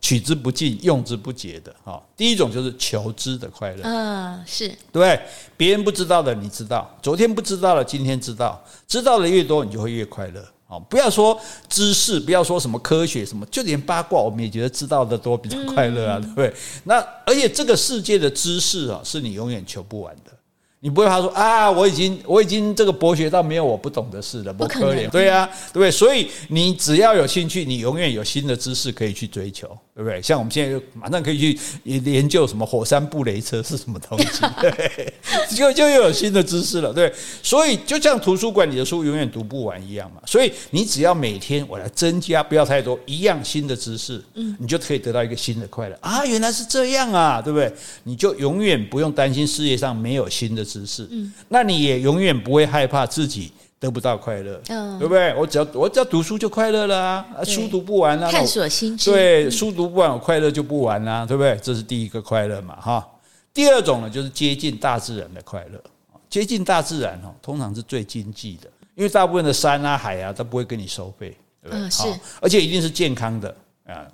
[0.00, 1.72] 取之不尽、用之不竭的？
[1.84, 3.82] 哈，第一种就是求知的快乐。
[3.84, 5.20] 嗯，是对，
[5.56, 10.44] 别人不知道的你知道，昨天不知道的今天知道，知道的越多，你就会越快乐。
[10.68, 16.54] 哦，不要说知识，不要说什么科学什么，就连八卦，我们也觉得知道的多比较快乐啊，对不对？
[16.84, 20.37] 那而且这个世界的知识啊，是你永远求不完的。
[20.80, 25.90] 你不会怕说啊，我已经我已经这个博学到没有我不懂的事了，不可能，对呀，对不对？
[25.90, 30.22] 所以你只要有兴趣，你永远有新的知识可以去追求，对不对？
[30.22, 35.12] 像我们现在就马上可以去研究什么火山布雷车是什么东西， 对，
[35.56, 37.12] 就就又有新的知识了，对。
[37.42, 40.20] 所以就像图书馆里的书永远读不完一样嘛。
[40.26, 46.24] 所以你只要每天我来增加，不要太多，一样新的知识，嗯，你就可以得到一个新的快乐啊！
[46.24, 47.72] 原来是这样啊，对不对？
[48.04, 53.50] 你就永远不用担心世界上没有新的知识，嗯，那你也永远不会害怕自己
[53.80, 55.34] 得不到快乐，嗯，对不对？
[55.34, 61.56] 我只要我只要读书就快乐了啊，书读不完啊，探索心智，对，书读不完，我快乐就不完啊，对不对？
[61.62, 63.08] 这是第一个快乐嘛，哈。
[63.54, 65.82] 第二种呢，就是接近大自然的快乐，
[66.28, 71.90] 接近大自然哦，通常是最经济的，因为大部分的山啊、海啊它不会跟你收费，对不对？
[71.90, 72.02] 是，
[72.40, 73.56] 而且一定是健康的
[73.86, 74.06] 啊，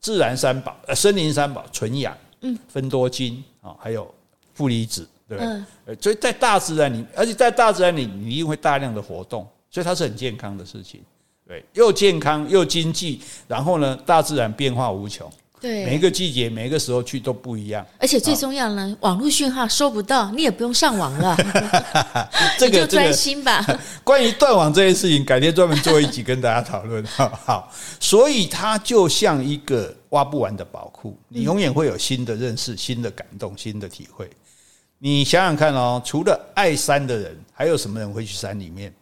[0.00, 4.12] 自然三宝，呃，森林三宝，纯氧，嗯，芬多精啊，还有
[4.52, 5.08] 负离子。
[5.36, 11.00] 对，嗯，所以在大自然里，而且在大自然里，你一定会大量的活动，所以它是很健康的事情。
[11.46, 15.30] 对，又健康又经济，然后呢，大自然变化无穷，
[15.60, 17.84] 对，每一个季节、每一个时候去都不一样。
[17.98, 21.36] 而且最重要呢，网络讯号收不到，你也不用上网了
[22.58, 23.66] 这个就专心吧。
[24.04, 27.04] 关于断网这件事情，改天专门做一集跟大家讨论。
[27.06, 34.30] 好，所以它就像一个挖不完的宝库，你永远会有新的认识、新的感动、新的体会。
[35.04, 38.94] 你想想看哦，除了爱山的人，还有什么人会去山里面？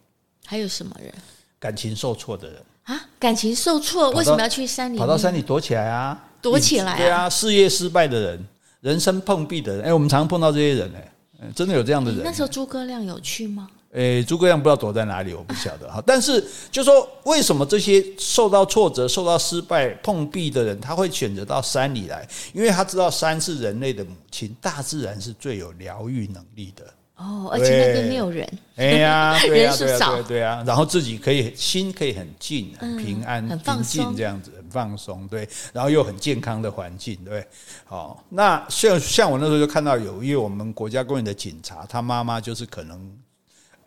[0.47, 1.13] 还有什么人？
[1.59, 2.99] 感情受挫的人啊？
[3.19, 4.99] 感情受挫，为什么要去山里面？
[4.99, 6.19] 跑到山里躲起来啊？
[6.41, 6.97] 躲起来啊？
[6.97, 8.47] 对啊，事业失败的人，
[8.79, 10.91] 人生碰壁的人，哎，我们常碰到这些人，
[11.39, 12.21] 哎，真的有这样的人。
[12.23, 13.69] 那时候诸葛亮有去吗？
[13.93, 16.01] 诶，诸葛亮不知道躲在哪里，我不晓得哈。
[16.05, 22.25] 但是，就说为什么这些受到挫折、受到失败、碰壁的人，他会选择到山里来？
[22.53, 26.85] 因为他知道山是人类的母亲，大自然是最有疗愈能力的。
[27.17, 28.49] 哦，而且那边没有人。
[28.77, 30.63] 哎 呀，对呀，对呀，对呀。
[30.65, 35.27] 然后自己可以心可以很静、很平安、很平静这样子，很放松。
[35.27, 37.45] 对，然后又很健康的环境，对。
[37.83, 42.97] 好，那像像我那时候就看到有一位我们国家公园的警察，他妈妈就是可能。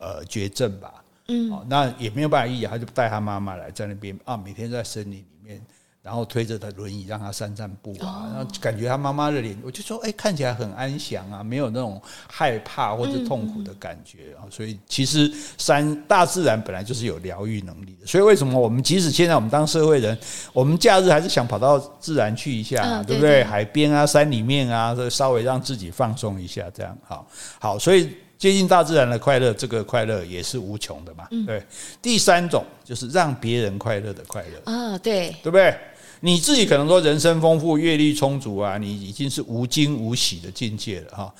[0.04, 5.58] 呃，绝症吧，嗯，哦，那也没有办法医，他就带他妈妈来在那边啊，每天在森林里面，
[6.02, 11.98] 然后推着他轮椅让他散散步啊，然后感觉他妈妈的脸，我就说，哎，看起来很安详啊，没有那种
[12.30, 20.18] 害怕或者痛苦的感觉啊，所以其实山大自然本来就是有疗愈能力的，所以为什么我们即使现在我们当社会人，
[20.52, 23.42] 我们假日还是想跑到自然去一下，对不对？
[23.42, 27.26] 海边啊，山里面啊，稍微让自己放松一下，这样好，
[27.58, 28.14] 好，所以。
[28.44, 31.26] 接近大自然的快乐，这个快乐也是无穷的嘛。
[31.46, 31.64] 对，
[32.02, 35.74] 第三种就是让别人快乐的快乐啊，对，对不对？
[36.20, 41.34] 你自己可能说人生丰富、阅历充足啊，你已经是无惊无喜的境界了哈。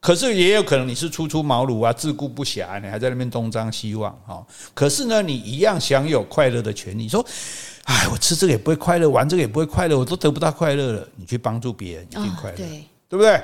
[0.00, 4.46] 可是也有可能你是初出茅庐啊，自顾不暇，你还在那边东张西望哈。
[4.74, 7.08] 可是呢，你一样享有快乐的权利。
[7.08, 7.24] 说，
[7.84, 11.08] 哎，我吃这个也不会快乐，玩这个也不会快乐，我都得不到快乐了。
[11.16, 13.40] 你去帮助别人，一定快乐，对，对不对？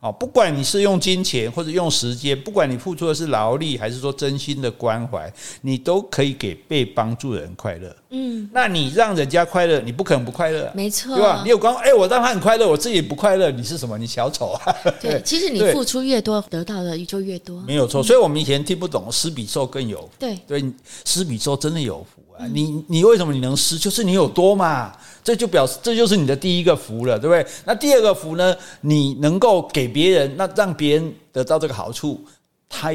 [0.00, 5.32] 哦，不管你是用金钱或者用时间，不管你付出的是劳力还是说真心的关怀，
[5.62, 7.96] 你都可以给被帮助的人快乐。
[8.10, 11.40] 嗯，那你让人家快乐，你不可能不快乐，没错，对吧？
[11.42, 13.96] 你有光，哎，我让他很快乐，我自己不快乐，你是什么？
[13.98, 14.76] 你小丑啊！
[15.00, 18.02] 对，其实你付出越多，得到的就越多，没有错。
[18.02, 20.10] 所以我们以前听不懂，施比受更有福。
[20.18, 20.72] 对对，
[21.04, 22.46] 施比受真的有福啊！
[22.46, 23.78] 你你为什么你能施？
[23.78, 24.92] 就是你有多嘛。
[25.26, 27.44] 这就表示，这就是你的第一个福了，对不对？
[27.64, 28.56] 那第二个福呢？
[28.82, 32.24] 你能够给别人，那让别人得到这个好处，
[32.68, 32.92] 他。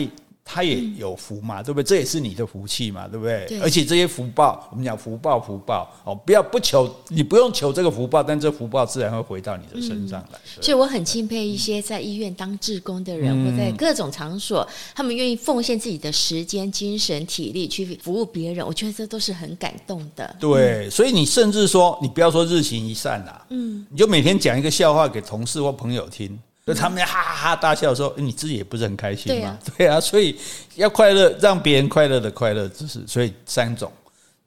[0.54, 1.88] 他也有福嘛，对不对？
[1.88, 3.46] 这也是你的福气嘛，对不对？
[3.48, 10.38] 对，而且这些福报，我们讲福报，福报哦，不要不求，你不用求这个福报，但这福报自然会回到你的身上来。
[10.58, 20.36] 嗯、所以我很钦佩一些在医院当志工的人，嗯、或在各种场所，他们愿意奉献自己的时间、精神、体力去服务别人，我觉得这都是很感动的。
[20.38, 26.38] 对，所以你甚至说，你不要说日行一善啦，嗯，你就每天讲一个笑话给同事或朋友听。
[26.66, 29.58] 就他们哈哈哈大笑的时候，你自己也不是很开心吗？
[29.76, 30.38] 对啊，所以
[30.76, 33.92] 要快乐，让别人快乐的快乐，就是所以三种：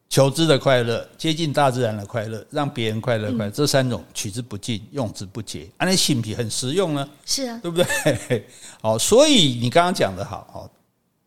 [0.09, 3.51] 求知的快乐、接近大自然的快乐、让别人快乐快乐。
[3.51, 7.09] 这三种取之不尽，用之不竭，啊，那性癖很实用呢。
[7.27, 8.47] 是啊，对不对？
[8.81, 10.71] 好，所以你刚刚讲的好，好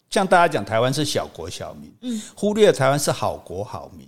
[0.10, 4.08] 像大家讲台湾是小国小民，嗯，忽略台湾是好国好民。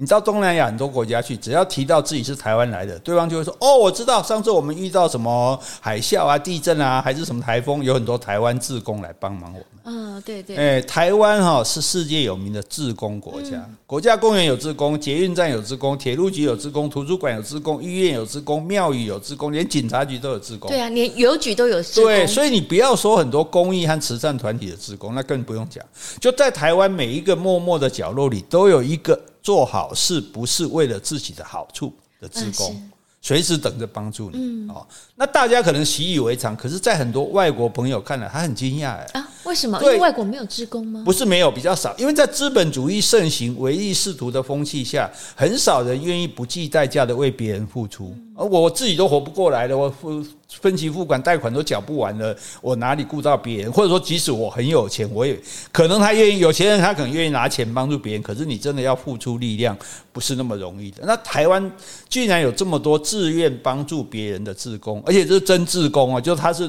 [0.00, 10.56] 你到东南亚很多国家去，只要提到自己是台湾来的，对方就会说：“哦，我知道，上次我们遇到什么海啸啊、地震啊，还是什么台风，有很多台湾志工来帮忙我们。”嗯，对对。
[10.56, 20.70] 哎，台湾哈是世界有名的志工国家，国家公园有志工，捷运站有志工，铁路局有志工，图书馆有志工，医院有志工，庙宇有志工，连警察局都有志工。
[20.70, 22.04] 对啊，连邮局都有志工。
[22.04, 25.84] 对，所以你不要说很多公益和慈善团体的志工，那更不用讲。
[26.18, 29.20] 就在台湾每一个默默的角落里，都有一个。
[29.42, 32.90] 做好事不是为了自己的好处的职工，
[33.22, 34.68] 随时等着帮助你。
[34.70, 34.86] 哦，
[35.16, 39.78] 那大家可能习以为常，可是，在很多外国朋友看来，他很惊讶哎啊，为什么？
[39.82, 41.02] 因为外国没有职工吗？
[41.04, 41.94] 不是没有，比较少。
[41.98, 50.24] 因为在资本主义盛行、唯利是图的风气下，很少人愿意不计代价的为别人付出，而我自己都活不过来了，我付。
[50.60, 53.70] 分期付款贷款都缴不完了，我哪里顾到别人？
[53.70, 55.38] 或者说，即使我很有钱，我也
[55.70, 58.22] 可能他愿意有钱人，他可能愿意拿钱帮助别人。
[58.22, 59.78] 可是你真的要付出力量，
[60.12, 61.04] 不是那么容易的。
[61.06, 61.70] 那台湾
[62.08, 66.68] 居然有这么多自愿帮助别人的志工，而且这是真志工啊，就他是。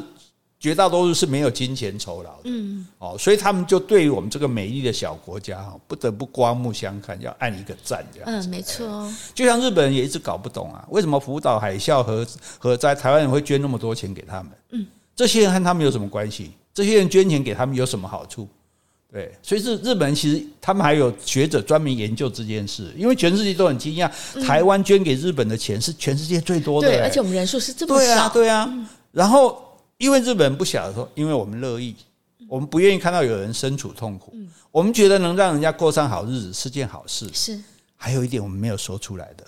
[0.62, 8.30] 绝大多数是没有金钱酬劳的，嗯，哦，所以他们就对于我们这个美丽的小国家哈，不得不刮目相看，要按一个赞这样。
[8.30, 9.12] 嗯，没错。
[9.34, 12.28] 就像日本人也一直搞不懂啊，为什么福岛海啸和
[12.60, 14.52] 和在台湾人会捐那么多钱给他们？
[14.70, 14.86] 嗯，
[15.16, 16.52] 这些人和他们有什么关系？
[16.72, 18.48] 这些人捐钱给他们有什么好处？
[19.12, 24.08] 对，所以是日本人其实他们还有学者专门研究这件事，因为全世界都很惊讶，
[24.46, 29.71] 台湾捐给日本的钱是全世界最多的，对，而且我们人数是这么少，对啊，对啊，然后。
[30.02, 31.96] 因为日本人不晓得说，因为我们乐意，
[32.50, 34.34] 我们不愿意看到有人身处痛苦，
[34.72, 37.30] 我们觉得能让人家过上好日子是件好事。
[37.32, 37.62] 是，
[37.96, 39.46] 还有一点我们没有说出来的，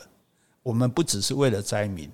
[0.61, 2.07] 我们不只是为了灾民，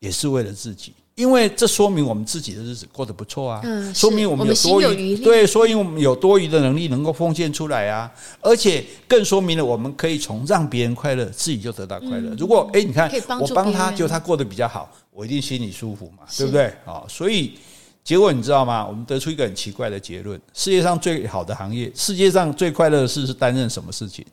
[0.00, 3.62] 也是为了自己，因为这说明我们自己的日子过得不错啊，
[3.94, 8.12] 说明我们有多余，对，所以我们有多余的能力能够奉献出来啊，
[8.42, 12.34] 而且更说明了我们可以从让别人快乐，自己就得到快乐。
[12.38, 13.10] 如果诶，你看
[13.40, 16.66] 我帮他，就他过得比较好，我一定心里舒服嘛，对不对？
[16.84, 17.54] 啊，所以。
[18.04, 18.86] 结果你知道吗？
[18.86, 24.24] 我们得出一个很奇怪的结论：世界上最好的行业，世界上最快乐的事是担任什么事情？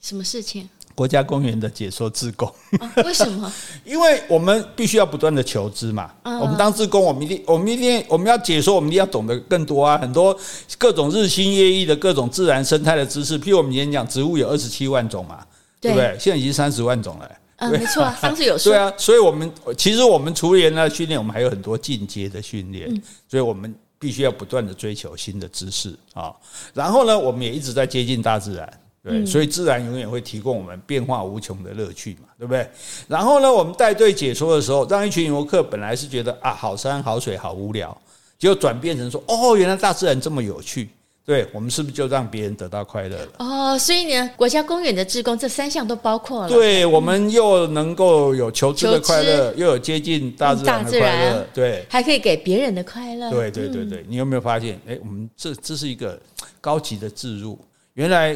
[0.00, 0.68] 什么事情？
[0.94, 2.48] 国家公园的解说志工。
[2.80, 3.52] 哦，为什么？
[3.84, 6.10] 因为我们必须要不断的求知嘛。
[6.24, 9.96] 我们当志工，我们一定，我们一定，我们要解说，我们一定要懂得更多啊！
[9.98, 10.36] 很多
[10.76, 15.44] 各种日新月异的各种自然生态的知识，譬如我们以前讲植物有二十七万种嘛，
[15.80, 16.16] 对不对？
[16.18, 17.30] 现在已经三十万种了。
[17.58, 18.72] 嗯，没错， 上次有说。
[18.72, 26.32] 对啊，所以我们其实我们除了原来训练，我们还有很多进阶的训练，嗯、所以我们必须要不断的追求新的知识啊。
[26.72, 32.70] 然后呢，我们也一直在接近大自然，对，所以自然永远会提供我们变化无穷的乐趣嘛，对不对？
[33.08, 37.96] 然后呢，我们带队解说的时候，让一群游客本来是觉得啊，好山好水好无聊，
[38.38, 40.90] 结果转变成说，哦，原来大自然这么有趣。
[41.28, 43.28] 对，我们是不是就让别人得到快乐了？
[43.36, 46.48] 哦，所以呢，国家公园的志工这三项都包括了。
[46.48, 53.30] 对，我们又能够有求知的快乐，又有接近大自然的快乐，对，还可以给别人的快乐。
[53.30, 54.80] 对对对对，你有没有发现？
[54.88, 56.18] 哎，我们这这是一个
[56.62, 57.58] 高级的置入。
[57.92, 58.34] 原来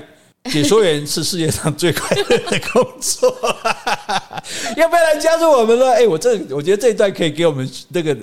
[0.51, 3.34] 解说员是世界上最快乐的工作，
[4.76, 5.90] 要不要来加入我们呢？
[5.93, 8.14] 哎，我这我觉得这一段可以给我们那个。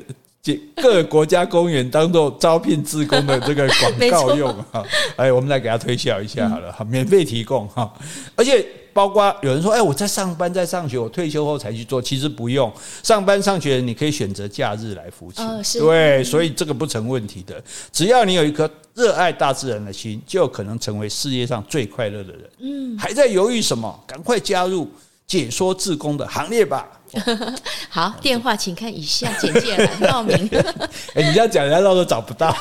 [0.75, 4.83] 各个国家公园当做招聘志工的这个 广告用哈，
[5.15, 7.93] 哎，我们来给他推销一下好了，哈，免费提供哈，
[8.35, 12.71] 而且包括有人说，哎，我在上班在上学，我退休后才去做，其实不用，
[13.03, 15.45] 上班上学你可以选择假日来服勤，
[15.79, 17.61] 对，所以这个不成问题的，
[17.91, 22.49] 只要你有一颗热爱大自然的心，就有可能成为世界上最快乐的人。
[22.59, 24.03] 嗯，还在犹豫什么？
[24.07, 24.89] 赶快加入
[25.27, 26.87] 解说志工的行列吧。
[27.89, 30.49] 好，电话请看以下简介来报名。
[31.16, 32.55] 哎，你这样讲，人家到时候找不到。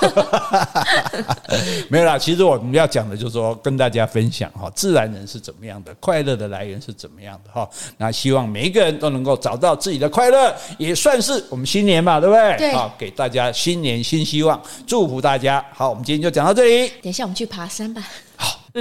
[1.88, 7.68] 没有啦，其实我们要讲的就是说，跟大家分享哈，自然人是怎么样的，快乐的来源是怎么样的哈。
[7.96, 12.56] 那希望每一个人都能够找到自己的快乐，也算是我们新年嘛，对不对？
[12.56, 12.72] 对。
[12.72, 15.64] 好，给大家新年新希望，祝福大家。
[15.72, 16.88] 好，我们今天就讲到这里。
[17.02, 18.02] 等一下，我们去爬山吧。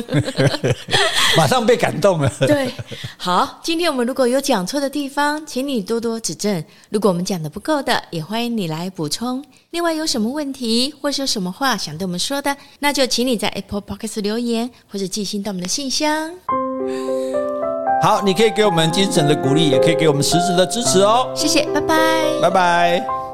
[0.02, 1.38] 好。
[1.38, 2.32] 马上被感动了。
[2.48, 2.72] 对，
[3.18, 6.64] 好，今天我们如果有讲错的地方，请你多多指正。
[6.90, 9.44] 如果我们讲的不够的，也欢迎你来补充。
[9.72, 16.32] 另外，有什么问题或是有什么话想对我们说的，那就请你在 Apple Podcast 留言，或者寄信到我们的信箱。
[18.02, 21.32] 好，你可以给我们精神的鼓励，也可以给我们实质的支持哦。
[21.36, 21.98] 谢谢，拜拜，
[22.42, 23.27] 拜拜。